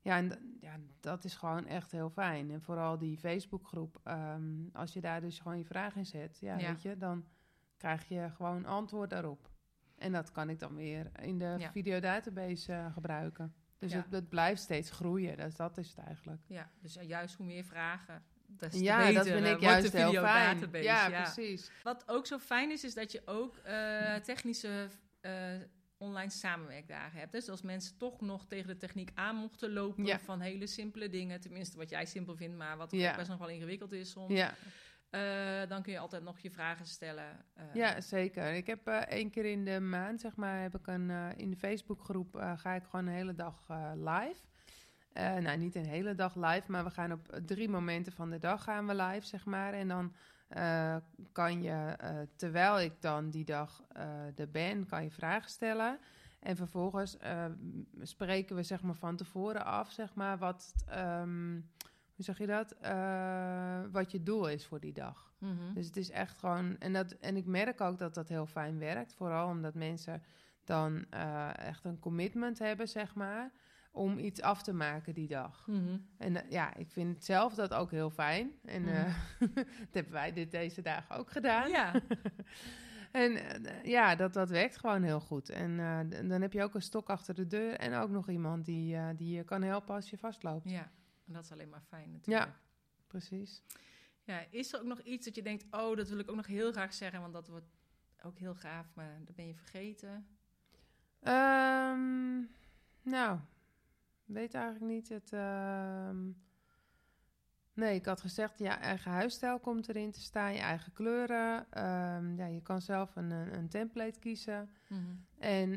Ja, 0.00 0.16
en 0.16 0.56
ja, 0.60 0.76
dat 1.00 1.24
is 1.24 1.36
gewoon 1.36 1.66
echt 1.66 1.92
heel 1.92 2.10
fijn. 2.10 2.50
En 2.50 2.62
vooral 2.62 2.98
die 2.98 3.18
Facebookgroep, 3.18 4.00
ehm, 4.04 4.68
als 4.72 4.92
je 4.92 5.00
daar 5.00 5.20
dus 5.20 5.38
gewoon 5.38 5.58
je 5.58 5.64
vraag 5.64 5.96
in 5.96 6.06
zet, 6.06 6.38
ja, 6.40 6.58
Ja. 6.58 6.68
weet 6.68 6.82
je, 6.82 6.96
dan 6.96 7.24
krijg 7.76 8.08
je 8.08 8.30
gewoon 8.36 8.64
antwoord 8.64 9.10
daarop. 9.10 9.50
En 9.96 10.12
dat 10.12 10.32
kan 10.32 10.48
ik 10.50 10.58
dan 10.58 10.74
weer 10.74 11.10
in 11.22 11.38
de 11.38 11.54
Ja. 11.58 11.70
videodatabase 11.72 12.72
eh, 12.72 12.92
gebruiken. 12.92 13.54
Dus 13.78 13.92
Ja. 13.92 13.96
het, 14.02 14.12
het 14.12 14.28
blijft 14.28 14.60
steeds 14.62 14.90
groeien, 14.90 15.36
dus 15.36 15.56
dat 15.56 15.78
is 15.78 15.88
het 15.88 15.98
eigenlijk. 15.98 16.40
Ja, 16.46 16.70
dus 16.80 16.98
juist 17.00 17.34
hoe 17.34 17.46
meer 17.46 17.64
vragen, 17.64 18.22
des 18.46 18.72
te 18.72 18.82
Ja, 18.82 18.96
beter 18.98 19.14
dat 19.14 19.26
vind 19.26 19.38
eh, 19.38 19.44
ik 19.44 19.58
wordt 19.58 19.62
juist 19.62 19.92
de 19.92 19.98
heel 19.98 20.12
fijn. 20.22 20.70
Ja, 20.82 21.08
ja. 21.08 21.22
precies. 21.22 21.70
Wat 21.82 22.08
ook 22.08 22.26
zo 22.26 22.38
fijn 22.38 22.70
is, 22.70 22.84
is 22.84 22.94
dat 22.94 23.12
je 23.12 23.22
ook 23.24 23.56
eh, 23.56 24.14
technische 24.14 24.88
eh, 25.20 25.32
online 25.98 26.30
samenwerkdagen 26.30 27.18
hebt. 27.18 27.32
Dus 27.32 27.48
als 27.48 27.62
mensen 27.62 27.96
toch 27.98 28.20
nog 28.20 28.46
tegen 28.46 28.66
de 28.68 28.76
techniek 28.76 29.10
aan 29.14 29.36
mochten 29.36 29.72
lopen 29.72 30.04
Ja. 30.04 30.18
van 30.18 30.40
hele 30.40 30.66
simpele 30.66 31.08
dingen, 31.08 31.40
tenminste 31.40 31.76
wat 31.76 31.90
jij 31.90 32.06
simpel 32.06 32.36
vindt, 32.36 32.56
maar 32.56 32.76
wat 32.76 32.90
Ja. 32.90 33.10
ook 33.10 33.16
best 33.16 33.28
nog 33.28 33.38
wel 33.38 33.48
ingewikkeld 33.48 33.92
is 33.92 34.10
soms, 34.10 34.32
Ja, 34.32 34.54
eh, 35.10 35.68
dan 35.68 35.82
kun 35.82 35.92
je 35.92 35.98
altijd 35.98 36.22
nog 36.22 36.38
je 36.38 36.50
vragen 36.50 36.86
stellen. 36.86 37.44
eh. 37.54 37.64
ja, 37.74 38.00
zeker. 38.00 38.54
Ik 38.54 38.66
heb 38.66 38.86
eh 38.86 38.96
één 38.96 39.30
keer 39.30 39.44
in 39.44 39.64
de 39.64 39.80
maand, 39.80 40.20
zeg 40.20 40.36
maar, 40.36 40.62
heb 40.62 40.74
ik 40.74 40.86
een, 40.86 41.10
in 41.36 41.50
de 41.50 41.56
Facebookgroep 41.56 42.34
ga 42.56 42.74
ik 42.74 42.84
gewoon 42.84 43.06
een 43.06 43.12
hele 43.14 43.34
dag 43.34 43.66
live. 43.94 44.44
Nou, 45.12 45.56
niet 45.56 45.74
een 45.74 45.86
hele 45.86 46.14
dag 46.14 46.34
live, 46.34 46.70
maar 46.70 46.84
we 46.84 46.90
gaan 46.90 47.12
op 47.12 47.40
drie 47.46 47.68
momenten 47.68 48.12
van 48.12 48.30
de 48.30 48.38
dag 48.38 48.62
gaan 48.62 48.86
we 48.86 48.94
live, 48.94 49.26
zeg 49.26 49.44
maar. 49.44 49.72
En 49.72 49.88
dan 49.88 50.14
kan 51.32 51.62
je, 51.62 51.96
terwijl 52.36 52.80
ik 52.80 53.00
dan 53.00 53.30
die 53.30 53.44
dag 53.44 53.84
er 54.36 54.50
ben, 54.50 54.86
kan 54.86 55.02
je 55.02 55.10
vragen 55.10 55.50
stellen. 55.50 55.98
En 56.40 56.56
vervolgens 56.56 57.16
spreken 58.02 58.56
we 58.56 58.62
zeg 58.62 58.82
maar 58.82 58.94
van 58.94 59.16
tevoren 59.16 59.64
af, 59.64 59.90
zeg 59.90 60.14
maar, 60.14 60.38
wat, 60.38 60.74
ehm, 60.86 61.60
hoe 62.16 62.24
zeg 62.24 62.38
je 62.38 62.46
dat, 62.46 62.72
Eh, 62.80 63.80
wat 63.92 64.10
je 64.10 64.22
doel 64.22 64.48
is 64.48 64.66
voor 64.66 64.80
die 64.80 64.92
dag. 64.92 65.34
Mhm. 65.38 65.74
Dus 65.74 65.86
het 65.86 65.96
is 65.96 66.10
echt 66.10 66.38
gewoon. 66.38 66.78
En, 66.78 66.92
dat, 66.92 67.12
en 67.12 67.36
ik 67.36 67.46
merk 67.46 67.80
ook 67.80 67.98
dat 67.98 68.14
dat 68.14 68.28
heel 68.28 68.46
fijn 68.46 68.78
werkt. 68.78 69.14
Vooral 69.14 69.48
omdat 69.48 69.74
mensen 69.74 70.22
dan 70.64 71.04
eh, 71.10 71.56
echt 71.58 71.84
een 71.84 71.98
commitment 71.98 72.58
hebben, 72.58 72.88
zeg 72.88 73.14
maar. 73.14 73.52
Om 73.92 74.18
iets 74.18 74.42
af 74.42 74.62
te 74.62 74.72
maken 74.72 75.14
die 75.14 75.28
dag. 75.28 75.66
Mhm. 75.66 75.98
En 76.18 76.36
eh, 76.44 76.50
ja, 76.50 76.74
ik 76.74 76.90
vind 76.90 77.24
zelf 77.24 77.54
dat 77.54 77.74
ook 77.74 77.90
heel 77.90 78.10
fijn. 78.10 78.50
En 78.64 78.82
Mhm. 78.82 79.10
dat 79.54 79.92
hebben 79.92 80.12
wij 80.12 80.32
dit 80.32 80.50
deze 80.50 80.82
dagen 80.82 81.16
ook 81.16 81.30
gedaan. 81.30 81.70
Ja, 81.70 81.92
En 83.12 83.38
ja, 83.82 84.14
dat, 84.14 84.32
dat 84.32 84.50
werkt 84.50 84.76
gewoon 84.76 85.02
heel 85.02 85.20
goed. 85.20 85.48
En 85.48 85.76
dan 86.28 86.42
heb 86.42 86.52
je 86.52 86.62
ook 86.62 86.74
een 86.74 86.82
stok 86.82 87.08
achter 87.10 87.34
de 87.34 87.46
deur. 87.46 87.74
En 87.74 87.94
ook 87.94 88.10
nog 88.10 88.28
iemand 88.28 88.64
die, 88.64 89.14
die 89.14 89.36
je 89.36 89.44
kan 89.44 89.62
helpen 89.62 89.94
als 89.94 90.10
je 90.10 90.18
vastloopt. 90.18 90.70
ja, 90.70 90.90
en 91.26 91.32
dat 91.32 91.44
is 91.44 91.52
alleen 91.52 91.68
maar 91.68 91.82
fijn 91.88 92.10
natuurlijk. 92.12 92.52
Precies. 93.06 93.62
Ja, 94.22 94.44
is 94.50 94.72
er 94.72 94.80
ook 94.80 94.86
nog 94.86 95.00
iets 95.00 95.24
dat 95.24 95.34
je 95.34 95.42
denkt, 95.42 95.64
oh, 95.70 95.96
dat 95.96 96.08
wil 96.08 96.18
ik 96.18 96.30
ook 96.30 96.36
nog 96.36 96.46
heel 96.46 96.72
graag 96.72 96.94
zeggen, 96.94 97.20
want 97.20 97.32
dat 97.32 97.48
wordt 97.48 97.66
ook 98.22 98.38
heel 98.38 98.54
gaaf, 98.54 98.86
maar 98.94 99.20
dat 99.24 99.34
ben 99.34 99.46
je 99.46 99.54
vergeten? 99.54 100.26
Ehm, 101.20 102.38
nou, 103.02 103.38
weet 104.24 104.54
eigenlijk 104.54 104.84
niet. 104.84 105.08
Het, 105.08 105.32
ehm, 105.32 106.30
nee, 107.72 107.94
ik 107.94 108.04
had 108.04 108.20
gezegd, 108.20 108.58
ja, 108.58 108.80
eigen 108.80 109.10
huisstijl 109.10 109.58
komt 109.58 109.88
erin 109.88 110.10
te 110.10 110.20
staan, 110.20 110.52
je 110.52 110.60
eigen 110.60 110.92
kleuren. 110.92 111.66
Ehm, 111.70 112.36
ja, 112.36 112.46
je 112.46 112.62
kan 112.62 112.82
zelf 112.82 113.16
een, 113.16 113.30
een, 113.30 113.68
template 113.68 114.18
kiezen. 114.18 114.70
Mhm. 114.88 115.02
En 115.38 115.70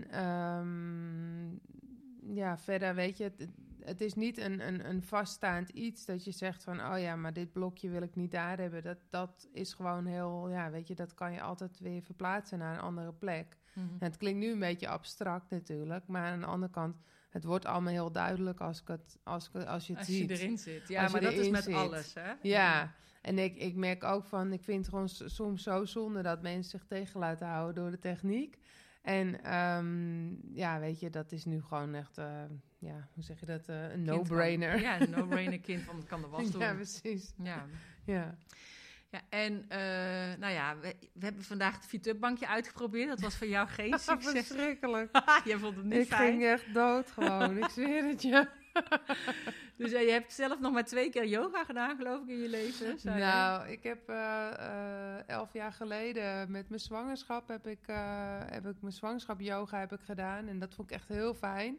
ja, 2.33 2.57
verder 2.57 2.95
weet 2.95 3.17
je, 3.17 3.31
het, 3.83 4.01
is 4.01 4.13
niet 4.13 4.38
een, 4.38 4.67
een, 4.67 4.89
een 4.89 5.03
vaststaand 5.03 5.69
iets 5.69 6.05
dat 6.05 6.24
je 6.24 6.31
zegt 6.31 6.63
van, 6.63 6.86
oh 6.86 7.00
ja, 7.00 7.15
maar 7.15 7.33
dit 7.33 7.51
blokje 7.51 7.89
wil 7.89 8.01
ik 8.01 8.15
niet 8.15 8.31
daar 8.31 8.57
hebben. 8.57 8.83
Dat, 8.83 8.98
dat 9.09 9.48
is 9.51 9.74
gewoon 9.74 10.05
heel, 10.05 10.50
ja, 10.50 10.71
weet 10.71 10.88
je, 10.88 10.95
dat 10.95 11.13
kan 11.13 11.33
je 11.33 11.41
altijd 11.41 11.79
weer 11.79 12.01
verplaatsen 12.01 12.57
naar 12.57 12.74
een 12.74 12.81
andere 12.81 13.13
plek. 13.13 13.57
Mhm. 13.74 13.88
Het 14.00 14.17
klinkt 14.17 14.39
nu 14.39 14.51
een 14.51 14.59
beetje 14.59 14.88
abstract 14.88 15.50
natuurlijk, 15.50 16.07
maar 16.07 16.31
aan 16.31 16.39
de 16.39 16.45
andere 16.45 16.71
kant, 16.71 16.95
het 17.29 17.43
wordt 17.43 17.65
allemaal 17.65 17.93
heel 17.93 18.12
duidelijk 18.12 18.59
als, 18.59 18.81
ik 18.81 18.88
het, 18.88 19.17
als, 19.24 19.50
ik, 19.53 19.65
als 19.65 19.88
je 19.88 19.93
het 19.93 20.01
Als 20.01 20.07
je 20.07 20.13
ziet. 20.13 20.29
erin 20.29 20.57
zit. 20.57 20.88
Ja, 20.88 21.03
Als 21.03 21.12
maar 21.12 21.21
dat 21.21 21.33
is 21.33 21.50
met 21.50 21.63
zit. 21.63 21.75
alles, 21.75 22.13
hè? 22.13 22.33
Ja, 22.41 22.93
en 23.21 23.39
ik, 23.39 23.55
ik 23.55 23.75
merk 23.75 24.03
ook 24.03 24.25
van, 24.25 24.53
ik 24.53 24.63
vind 24.63 24.77
het 24.77 24.89
gewoon 24.89 25.09
soms 25.09 25.63
zo 25.63 25.86
zonde 25.86 26.21
dat 26.21 26.41
mensen 26.41 26.79
zich 26.79 26.86
tegen 26.88 27.19
laten 27.19 27.48
houden 27.48 27.75
door 27.75 27.91
de 27.91 28.00
techniek. 28.00 28.57
En 29.01 29.43
ehm, 29.43 30.55
ja, 30.55 30.79
weet 30.79 31.00
je, 31.00 31.09
dat 31.09 31.31
is 31.31 31.45
nu 31.45 31.62
gewoon 31.62 31.93
echt, 31.93 32.17
eh, 32.17 32.43
ja, 32.79 33.07
hoe 33.13 33.24
zeg 33.24 33.39
je 33.39 33.45
dat, 33.45 33.67
eh, 33.67 33.91
een 33.91 34.03
no-brainer. 34.03 34.79
Ja, 34.81 35.01
een 35.01 35.09
no-brainer 35.09 35.59
kind 35.59 35.81
van 35.81 35.95
het 35.95 36.05
kan 36.05 36.21
de 36.21 36.27
was 36.38 36.51
doen. 36.51 36.62
Ja, 36.62 36.67
Ja, 36.67 36.74
precies. 36.74 37.33
ja. 37.43 37.65
Ja. 38.05 38.36
en 39.29 39.65
eh, 39.69 39.79
nou 40.39 40.53
ja, 40.53 40.77
we, 40.79 40.95
we 41.13 41.25
hebben 41.25 41.43
vandaag 41.43 41.75
het 41.75 41.86
Vitupbankje 41.86 42.48
uitgeprobeerd. 42.48 43.07
Dat 43.09 43.19
was 43.19 43.36
voor 43.38 43.48
jou 43.48 43.67
geen 43.67 44.00
succes. 44.09 44.31
Verschrikkelijk. 44.48 45.19
je 45.45 45.57
vond 45.59 45.75
het 45.75 45.86
niet 45.86 45.93
Ik 45.93 46.07
fijn. 46.07 46.29
ging 46.29 46.43
echt 46.43 46.74
dood 46.74 47.12
gewoon, 47.12 47.57
ik 47.57 47.69
zweer 47.69 48.03
het 48.07 48.21
je. 48.21 48.48
Dus 49.75 49.91
eh, 49.91 50.01
je 50.05 50.12
hebt 50.12 50.33
zelf 50.33 50.59
nog 50.59 50.71
maar 50.74 50.86
twee 50.86 51.09
keer 51.09 51.25
yoga 51.27 51.63
gedaan, 51.63 51.95
geloof 51.98 52.21
ik, 52.21 52.27
in 52.29 52.41
je 52.41 52.50
leven. 52.50 53.00
zei 53.00 53.15
je? 53.17 53.24
Nou, 53.24 53.67
ik 53.69 53.83
heb 53.83 54.09
elf 55.27 55.53
jaar 55.53 55.71
geleden 55.74 56.51
met 56.51 56.69
mijn 56.69 56.81
zwangerschap 56.81 57.48
heb 57.48 57.67
ik, 57.67 57.79
heb 58.50 58.65
ik 58.65 58.75
mijn 58.81 58.93
zwangerschap 58.93 59.39
yoga 59.39 59.79
heb 59.79 59.91
ik 59.91 60.01
gedaan. 60.01 60.48
En 60.48 60.59
dat 60.59 60.74
vond 60.75 60.89
ik 60.91 60.95
echt 60.95 61.07
heel 61.07 61.33
fijn. 61.33 61.77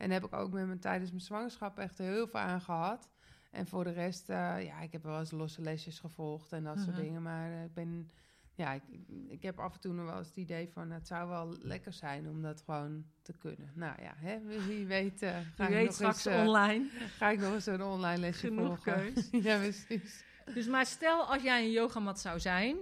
En 0.00 0.10
heb 0.10 0.24
ik 0.24 0.32
ook 0.32 0.52
met 0.52 0.66
mijn, 0.66 0.78
tijdens 0.78 1.10
mijn 1.10 1.22
zwangerschap 1.22 1.78
echt 1.78 1.98
heel 1.98 2.26
veel 2.28 2.40
aan 2.40 2.60
gehad. 2.60 3.08
En 3.50 3.66
voor 3.66 3.84
de 3.84 3.90
rest, 3.90 4.28
eh, 4.28 4.64
ja, 4.64 4.80
ik 4.80 4.92
heb 4.92 5.02
wel 5.02 5.18
eens 5.18 5.30
losse 5.30 5.60
lesjes 5.62 5.98
gevolgd 5.98 6.52
en 6.52 6.64
dat 6.64 6.78
soort 6.78 6.90
Mhm. 6.96 7.00
dingen. 7.04 7.22
Maar 7.22 7.50
eh, 7.52 7.64
ik 7.64 7.74
ben, 7.74 8.10
ja, 8.54 8.72
ik, 8.72 8.82
ik 9.28 9.42
heb 9.42 9.58
af 9.58 9.74
en 9.74 9.80
toe 9.80 9.92
nog 9.92 10.06
wel 10.06 10.18
eens 10.18 10.28
het 10.28 10.36
idee 10.36 10.68
van 10.68 10.90
het 10.90 11.06
zou 11.06 11.28
wel 11.28 11.54
lekker 11.62 11.92
zijn 11.92 12.28
om 12.28 12.42
dat 12.42 12.62
gewoon 12.62 13.04
te 13.22 13.32
kunnen. 13.38 13.72
Nou 13.74 14.02
ja, 14.02 14.12
hè, 14.16 14.38
wie, 14.66 14.86
weet, 14.86 15.22
eh, 15.22 15.36
ga, 15.54 15.64
ik 15.64 15.70
weet 15.74 15.84
nog 15.84 15.94
straks 15.94 16.24
eens, 16.24 16.48
online. 16.48 16.88
ga 17.16 17.28
ik 17.30 17.40
nog 17.40 17.52
eens 17.54 17.66
een 17.66 17.82
online 17.82 18.18
lesje 18.20 18.46
Genoeg 18.46 18.66
volgen. 18.82 19.12
keus. 19.14 19.28
ja, 19.46 19.56
precies. 19.58 20.24
Dus 20.54 20.66
maar 20.66 20.86
stel 20.86 21.24
als 21.24 21.42
jij 21.42 21.64
een 21.64 21.70
yogamat 21.70 22.20
zou 22.20 22.40
zijn, 22.40 22.76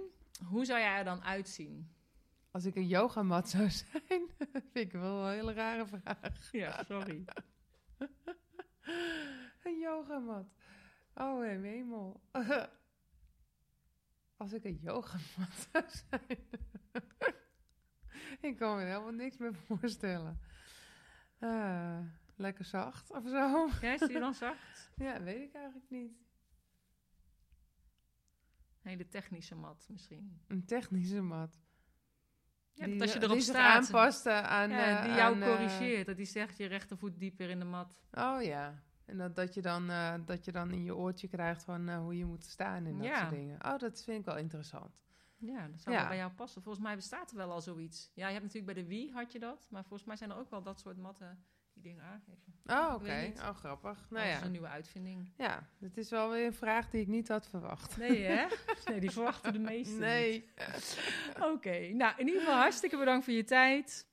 hoe 0.45 0.65
zou 0.65 0.79
jij 0.79 0.97
er 0.97 1.03
dan 1.03 1.23
uitzien? 1.23 1.89
Als 2.51 2.65
ik 2.65 2.75
een 2.75 2.87
yogamat 2.87 3.49
zou 3.49 3.69
zijn, 3.81 4.29
vind 4.51 4.75
ik 4.75 4.91
wel 4.91 5.25
een 5.25 5.33
hele 5.33 5.53
rare 5.53 5.87
vraag. 5.87 6.51
Ja, 6.51 6.83
sorry. 6.83 7.25
Een 9.63 9.79
yogamat. 9.79 10.47
Oh, 11.13 11.41
hemel. 11.41 12.21
Als 14.37 14.53
ik 14.53 14.63
een 14.63 14.79
yogamat 14.81 15.67
zou 15.71 15.83
zijn. 15.87 16.47
ik 18.41 18.57
kan 18.57 18.77
me 18.77 18.83
helemaal 18.83 19.11
niks 19.11 19.37
meer 19.37 19.55
voorstellen. 19.55 20.39
Ah, 21.39 21.99
lekker 22.35 22.65
zacht 22.65 23.11
of 23.11 23.23
zo. 23.23 23.69
Ja, 23.81 23.93
is 23.93 23.99
die 23.99 24.19
dan 24.19 24.33
zacht? 24.33 24.91
Ja, 24.95 25.23
weet 25.23 25.41
ik 25.41 25.53
eigenlijk 25.53 25.89
niet. 25.89 26.11
Een 28.81 28.89
hele 28.89 29.07
technische 29.07 29.55
mat 29.55 29.87
misschien. 29.89 30.41
Een 30.47 30.65
technische 30.65 31.21
mat. 31.21 31.59
Ja, 32.79 32.85
die, 32.85 33.01
als 33.01 33.13
je 33.13 33.19
die 33.19 33.27
erop 33.29 33.39
staat, 33.41 33.83
aanpast 33.83 34.25
eh, 34.25 34.41
aan... 34.43 34.69
ja, 34.69 34.97
eh, 34.97 35.03
die 35.03 35.13
jou 35.13 35.35
aan, 35.35 35.41
eh, 35.41 35.47
corrigeert. 35.49 36.05
Dat 36.05 36.17
die 36.17 36.25
zegt 36.25 36.57
je 36.57 36.65
rechtervoet 36.65 37.19
dieper 37.19 37.49
in 37.49 37.59
de 37.59 37.65
mat. 37.65 37.99
Oh 38.11 38.41
ja. 38.41 38.83
En 39.05 39.17
dat, 39.17 39.35
dat, 39.35 39.53
je 39.53 39.61
dan, 39.61 39.89
eh, 39.89 40.13
dat 40.25 40.45
je 40.45 40.51
dan 40.51 40.71
in 40.71 40.83
je 40.83 40.95
oortje 40.95 41.27
krijgt 41.27 41.63
van 41.63 41.89
eh, 41.89 41.97
hoe 41.97 42.17
je 42.17 42.25
moet 42.25 42.45
staan 42.45 42.85
en 42.85 42.97
dat 42.97 43.05
Ja. 43.07 43.17
soort 43.19 43.29
dingen. 43.31 43.65
Oh, 43.65 43.77
dat 43.77 44.03
vind 44.03 44.19
ik 44.19 44.25
wel 44.25 44.37
interessant. 44.37 45.01
Ja, 45.37 45.67
dat 45.67 45.81
zou 45.81 45.95
Ja. 45.95 45.99
wel 46.01 46.09
bij 46.09 46.17
jou 46.17 46.31
passen. 46.31 46.61
Volgens 46.61 46.83
mij 46.83 46.95
bestaat 46.95 47.31
er 47.31 47.37
wel 47.37 47.51
al 47.51 47.61
zoiets. 47.61 48.11
Ja, 48.13 48.25
je 48.27 48.33
hebt 48.33 48.45
natuurlijk 48.45 48.73
bij 48.73 48.83
de 48.83 48.89
Wii 48.89 49.11
had 49.11 49.31
je 49.31 49.39
dat. 49.39 49.67
Maar 49.69 49.81
volgens 49.83 50.03
mij 50.07 50.15
zijn 50.17 50.29
er 50.29 50.37
ook 50.37 50.49
wel 50.49 50.61
dat 50.63 50.79
soort 50.79 50.97
matten 50.97 51.43
die 51.81 51.91
dingen 51.91 52.03
aangeven. 52.03 52.49
Oh, 52.65 52.93
oké. 52.93 53.33
Oh, 53.37 53.55
grappig. 53.55 54.07
Nou 54.09 54.25
dat 54.25 54.33
is 54.33 54.39
ja. 54.39 54.45
een 54.45 54.51
nieuwe 54.51 54.67
uitvinding. 54.67 55.31
Ja, 55.37 55.67
het 55.79 55.97
is 55.97 56.09
wel 56.09 56.29
weer 56.29 56.45
een 56.45 56.53
vraag 56.53 56.89
die 56.89 57.01
ik 57.01 57.07
niet 57.07 57.27
had 57.27 57.47
verwacht. 57.47 57.97
Nee, 57.97 58.23
hè? 58.23 58.45
Nee, 58.89 58.99
die 58.99 59.11
verwachten 59.11 59.53
de 59.53 59.59
meesten 59.59 59.93
niet. 59.93 60.03
Nee. 60.03 60.49
Oké, 61.41 61.87
nou 61.93 62.13
in 62.17 62.27
ieder 62.27 62.41
geval 62.41 62.57
hartstikke 62.57 62.97
bedankt 62.97 63.25
voor 63.25 63.33
je 63.33 63.43
tijd. 63.43 64.07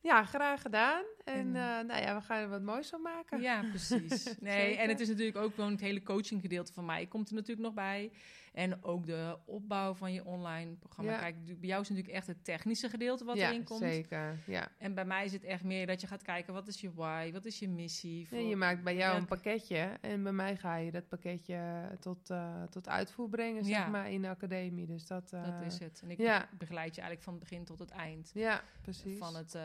Ja, 0.00 0.24
graag 0.24 0.62
gedaan. 0.62 1.04
En 1.26 1.46
eh, 1.46 1.62
nou 1.62 2.00
ja, 2.00 2.14
we 2.14 2.20
gaan 2.20 2.42
er 2.42 2.48
wat 2.48 2.62
moois 2.62 2.88
van 2.88 3.02
maken. 3.02 3.40
Ja, 3.40 3.62
precies. 3.70 4.34
Nee, 4.40 4.76
en 4.76 4.88
het 4.88 5.00
is 5.00 5.08
natuurlijk 5.08 5.36
ook 5.36 5.54
gewoon 5.54 5.70
het 5.70 5.80
hele 5.80 6.02
coaching 6.02 6.40
gedeelte 6.40 6.72
van 6.72 6.84
mij 6.84 7.06
komt 7.06 7.28
er 7.28 7.34
natuurlijk 7.34 7.66
nog 7.66 7.74
bij. 7.74 8.10
En 8.52 8.84
ook 8.84 9.06
de 9.06 9.36
opbouw 9.44 9.94
van 9.94 10.12
je 10.12 10.24
online 10.24 10.72
programma. 10.74 11.12
Ja. 11.12 11.18
Kijk, 11.18 11.44
bij 11.44 11.68
jou 11.68 11.82
is 11.82 11.88
natuurlijk 11.88 12.14
echt 12.16 12.26
het 12.26 12.44
technische 12.44 12.88
gedeelte 12.88 13.24
wat 13.24 13.36
ja, 13.36 13.48
erin 13.48 13.64
komt. 13.64 13.80
zeker. 13.80 14.38
Ja. 14.46 14.68
En 14.78 14.94
bij 14.94 15.04
mij 15.04 15.24
is 15.24 15.32
het 15.32 15.44
echt 15.44 15.64
meer 15.64 15.86
dat 15.86 16.00
je 16.00 16.06
gaat 16.06 16.22
kijken, 16.22 16.52
wat 16.54 16.66
is 16.68 16.80
je 16.80 16.92
why? 16.94 17.32
Wat 17.32 17.44
is 17.44 17.58
je 17.58 17.68
missie? 17.68 18.26
Nee, 18.30 18.46
je 18.48 18.56
maakt 18.56 18.82
bij 18.82 18.96
jou 18.96 19.12
Ja. 19.14 19.18
een 19.20 19.26
pakketje 19.26 19.90
en 20.00 20.22
bij 20.22 20.32
mij 20.32 20.56
ga 20.56 20.76
je 20.76 20.90
dat 20.90 21.08
pakketje 21.08 21.88
tot, 22.00 22.30
eh, 22.30 22.62
tot 22.62 22.88
uitvoer 22.88 23.28
brengen, 23.28 23.64
zeg 23.64 23.88
maar, 23.88 24.10
in 24.10 24.22
de 24.22 24.28
academie. 24.28 24.86
Dus 24.86 25.06
dat, 25.06 25.32
eh, 25.32 25.44
Dat 25.44 25.72
is 25.72 25.78
het. 25.78 26.00
En 26.02 26.10
ik 26.10 26.46
begeleid 26.58 26.94
je 26.94 27.00
eigenlijk 27.00 27.22
van 27.22 27.32
het 27.34 27.42
begin 27.42 27.64
tot 27.64 27.78
het 27.78 27.90
eind. 27.90 28.30
Ja, 28.34 28.62
precies. 28.82 29.18
Van 29.18 29.36
het 29.36 29.58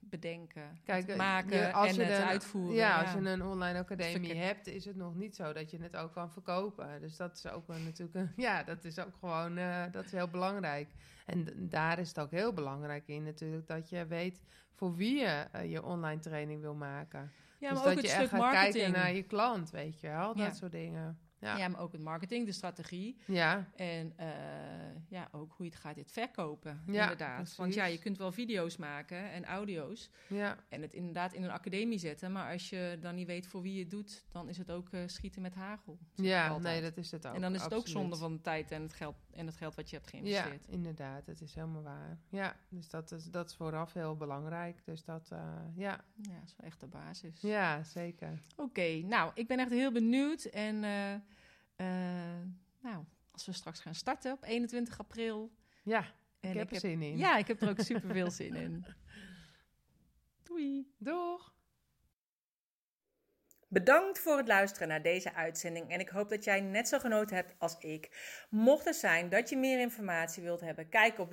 bedenken, 0.00 0.78
Kijk, 0.86 1.00
het 1.02 1.10
eh, 1.10 1.16
maken 1.16 1.56
je- 1.56 1.72
als 1.72 1.88
en 1.88 1.94
je 1.94 2.02
het 2.02 2.18
een- 2.18 2.24
uitvoeren. 2.26 2.74
Ja, 2.74 3.00
als 3.02 3.12
je 3.12 3.18
een 3.18 3.42
online 3.44 3.78
academie 3.78 4.34
hebt, 4.34 4.66
is 4.66 4.84
het 4.84 4.96
nog 4.96 5.14
niet 5.14 5.36
zo 5.36 5.52
dat 5.52 5.70
je 5.70 5.78
het 5.82 5.96
ook 5.96 6.12
kan 6.12 6.32
verkopen. 6.32 7.00
Dus 7.00 7.16
dat 7.16 7.36
is 7.36 7.46
ook 7.50 7.66
wel 7.66 7.78
natuurlijk 7.78 8.14
een, 8.18 8.32
ja, 8.46 8.62
dat 8.62 8.84
is 8.84 8.98
ook 8.98 9.14
gewoon, 9.20 9.56
eh, 9.58 9.82
dat 9.92 10.04
is 10.04 10.12
heel 10.12 10.28
belangrijk. 10.28 10.88
En 11.26 11.46
daar 11.68 11.98
is 11.98 12.08
het 12.08 12.18
ook 12.20 12.30
heel 12.30 12.52
belangrijk 12.52 13.02
in 13.08 13.22
natuurlijk 13.24 13.66
dat 13.66 13.88
je 13.88 14.06
weet 14.06 14.40
voor 14.74 14.94
wie 14.94 15.18
je 15.18 15.46
eh, 15.52 15.70
je 15.70 15.84
online 15.84 16.20
training 16.20 16.60
wil 16.60 16.74
maken. 16.74 17.32
ja, 17.58 17.68
dus 17.68 17.78
maar 17.78 17.86
dat 17.86 17.86
ook 17.86 17.92
het 17.98 18.00
je 18.00 18.08
stuk 18.10 18.20
echt 18.22 18.30
gaat 18.30 18.40
marketing. 18.40 18.72
kijken 18.74 18.92
naar 18.92 19.12
je 19.14 19.22
klant, 19.22 19.70
weet 19.70 20.00
je 20.00 20.08
wel, 20.08 20.34
dat 20.34 20.46
Ja. 20.46 20.52
soort 20.52 20.72
dingen. 20.72 21.18
Ja, 21.40 21.56
Ja, 21.56 21.68
maar 21.68 21.80
ook 21.80 21.92
het 21.92 22.00
marketing, 22.00 22.46
de 22.46 22.52
strategie. 22.52 23.16
ja, 23.26 23.68
En 23.76 24.12
eh, 24.16 24.28
ja, 25.08 25.28
ook 25.32 25.52
hoe 25.56 25.66
je 25.66 25.72
het 25.72 25.80
gaat 25.80 25.94
dit 25.94 26.12
verkopen, 26.12 26.82
Ja, 26.86 27.02
inderdaad. 27.02 27.56
Want 27.56 27.74
ja, 27.74 27.84
je 27.84 27.98
kunt 27.98 28.18
wel 28.18 28.32
video's 28.32 28.76
maken 28.76 29.30
en 29.30 29.44
audio's 29.44 30.10
ja, 30.28 30.56
en 30.68 30.82
het 30.82 30.92
inderdaad 30.94 31.32
in 31.32 31.42
een 31.42 31.50
academie 31.50 31.98
zetten. 31.98 32.32
Maar 32.32 32.52
als 32.52 32.68
je 32.70 32.98
dan 33.00 33.14
niet 33.14 33.26
weet 33.26 33.46
voor 33.46 33.62
wie 33.62 33.72
je 33.74 33.80
het 33.80 33.90
doet, 33.90 34.24
dan 34.32 34.48
is 34.48 34.58
het 34.58 34.70
ook 34.70 34.88
eh, 34.90 35.00
schieten 35.06 35.42
met 35.42 35.54
hagel. 35.54 35.98
ja 36.14 36.58
nee, 36.58 36.80
dat 36.82 36.96
is 36.96 37.10
het 37.10 37.26
ook. 37.26 37.34
en 37.34 37.40
dan 37.40 37.54
is 37.54 37.62
het 37.62 37.74
ook 37.74 37.88
zonde 37.88 38.16
van 38.16 38.32
de 38.32 38.40
tijd 38.40 38.70
en 38.70 38.82
het 38.82 38.92
geld, 38.92 39.16
en 39.32 39.46
het 39.46 39.56
geld 39.56 39.74
wat 39.74 39.90
je 39.90 39.96
hebt 39.96 40.10
Ja, 40.10 40.18
geïnvesteerd. 40.18 40.66
inderdaad, 40.68 41.26
dat 41.26 41.40
is 41.40 41.54
helemaal 41.54 41.82
waar. 41.82 42.18
Ja, 42.28 42.56
dus 42.68 42.88
dat 42.88 43.12
is, 43.12 43.24
dat 43.24 43.50
is 43.50 43.56
vooraf 43.56 43.92
heel 43.92 44.16
belangrijk. 44.16 44.84
Dus 44.84 45.04
dat, 45.04 45.28
eh, 45.32 45.38
ja, 45.74 46.00
Ja, 46.14 46.32
dat 46.34 46.42
is 46.46 46.54
wel 46.56 46.66
echt 46.66 46.80
de 46.80 46.86
basis. 46.86 47.40
ja, 47.40 47.82
zeker. 47.82 48.40
Oké, 48.56 49.00
nou, 49.02 49.30
ik 49.34 49.46
ben 49.46 49.58
echt 49.58 49.70
heel 49.70 49.92
benieuwd. 49.92 50.44
En 50.44 50.84
eh, 51.76 51.86
eh, 51.86 52.46
nou, 52.80 53.04
als 53.30 53.46
we 53.46 53.52
straks 53.52 53.80
gaan 53.80 53.94
starten 53.94 54.32
op 54.32 54.44
21 54.44 54.98
april. 54.98 55.52
Ja, 55.82 56.04
En 56.40 56.50
ik 56.50 56.56
heb 56.56 56.70
er 56.70 56.80
zin 56.80 57.02
in. 57.02 57.16
Ja, 57.16 57.36
ik 57.36 57.46
heb 57.46 57.62
er 57.62 57.68
ook 57.68 57.80
super 57.80 58.12
veel 58.12 58.30
zin 58.30 58.54
in. 58.54 58.84
Doei. 60.42 60.94
Doeg! 60.98 61.54
Bedankt 63.68 64.18
voor 64.18 64.36
het 64.36 64.48
luisteren 64.48 64.88
naar 64.88 65.02
deze 65.02 65.34
uitzending 65.34 65.90
en 65.90 66.00
ik 66.00 66.08
hoop 66.08 66.28
dat 66.28 66.44
jij 66.44 66.60
net 66.60 66.88
zo 66.88 66.98
genoten 66.98 67.36
hebt 67.36 67.54
als 67.58 67.78
ik. 67.78 68.10
Mocht 68.50 68.84
het 68.84 68.96
zijn 68.96 69.28
dat 69.28 69.48
je 69.48 69.56
meer 69.56 69.80
informatie 69.80 70.42
wilt 70.42 70.60
hebben, 70.60 70.88
kijk 70.88 71.18
op 71.18 71.30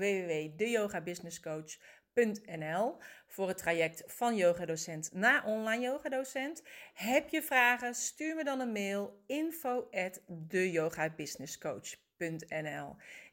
voor 3.27 3.48
het 3.48 3.58
traject 3.58 4.03
van 4.05 4.36
yogadocent 4.36 5.13
naar 5.13 5.46
online 5.46 5.84
yogadocent. 5.84 6.63
Heb 6.93 7.29
je 7.29 7.41
vragen, 7.41 7.96
stuur 7.96 8.36
me 8.36 8.43
dan 8.43 8.60
een 8.60 8.72
mail 8.72 9.24
info 9.27 9.88
at 9.91 10.22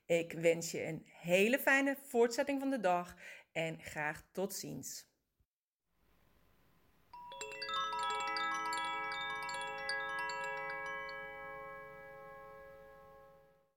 Ik 0.06 0.32
wens 0.32 0.70
je 0.70 0.86
een 0.86 1.06
hele 1.06 1.58
fijne 1.58 1.96
voortzetting 2.06 2.60
van 2.60 2.70
de 2.70 2.80
dag 2.80 3.16
en 3.52 3.82
graag 3.82 4.22
tot 4.32 4.54
ziens. 4.54 5.09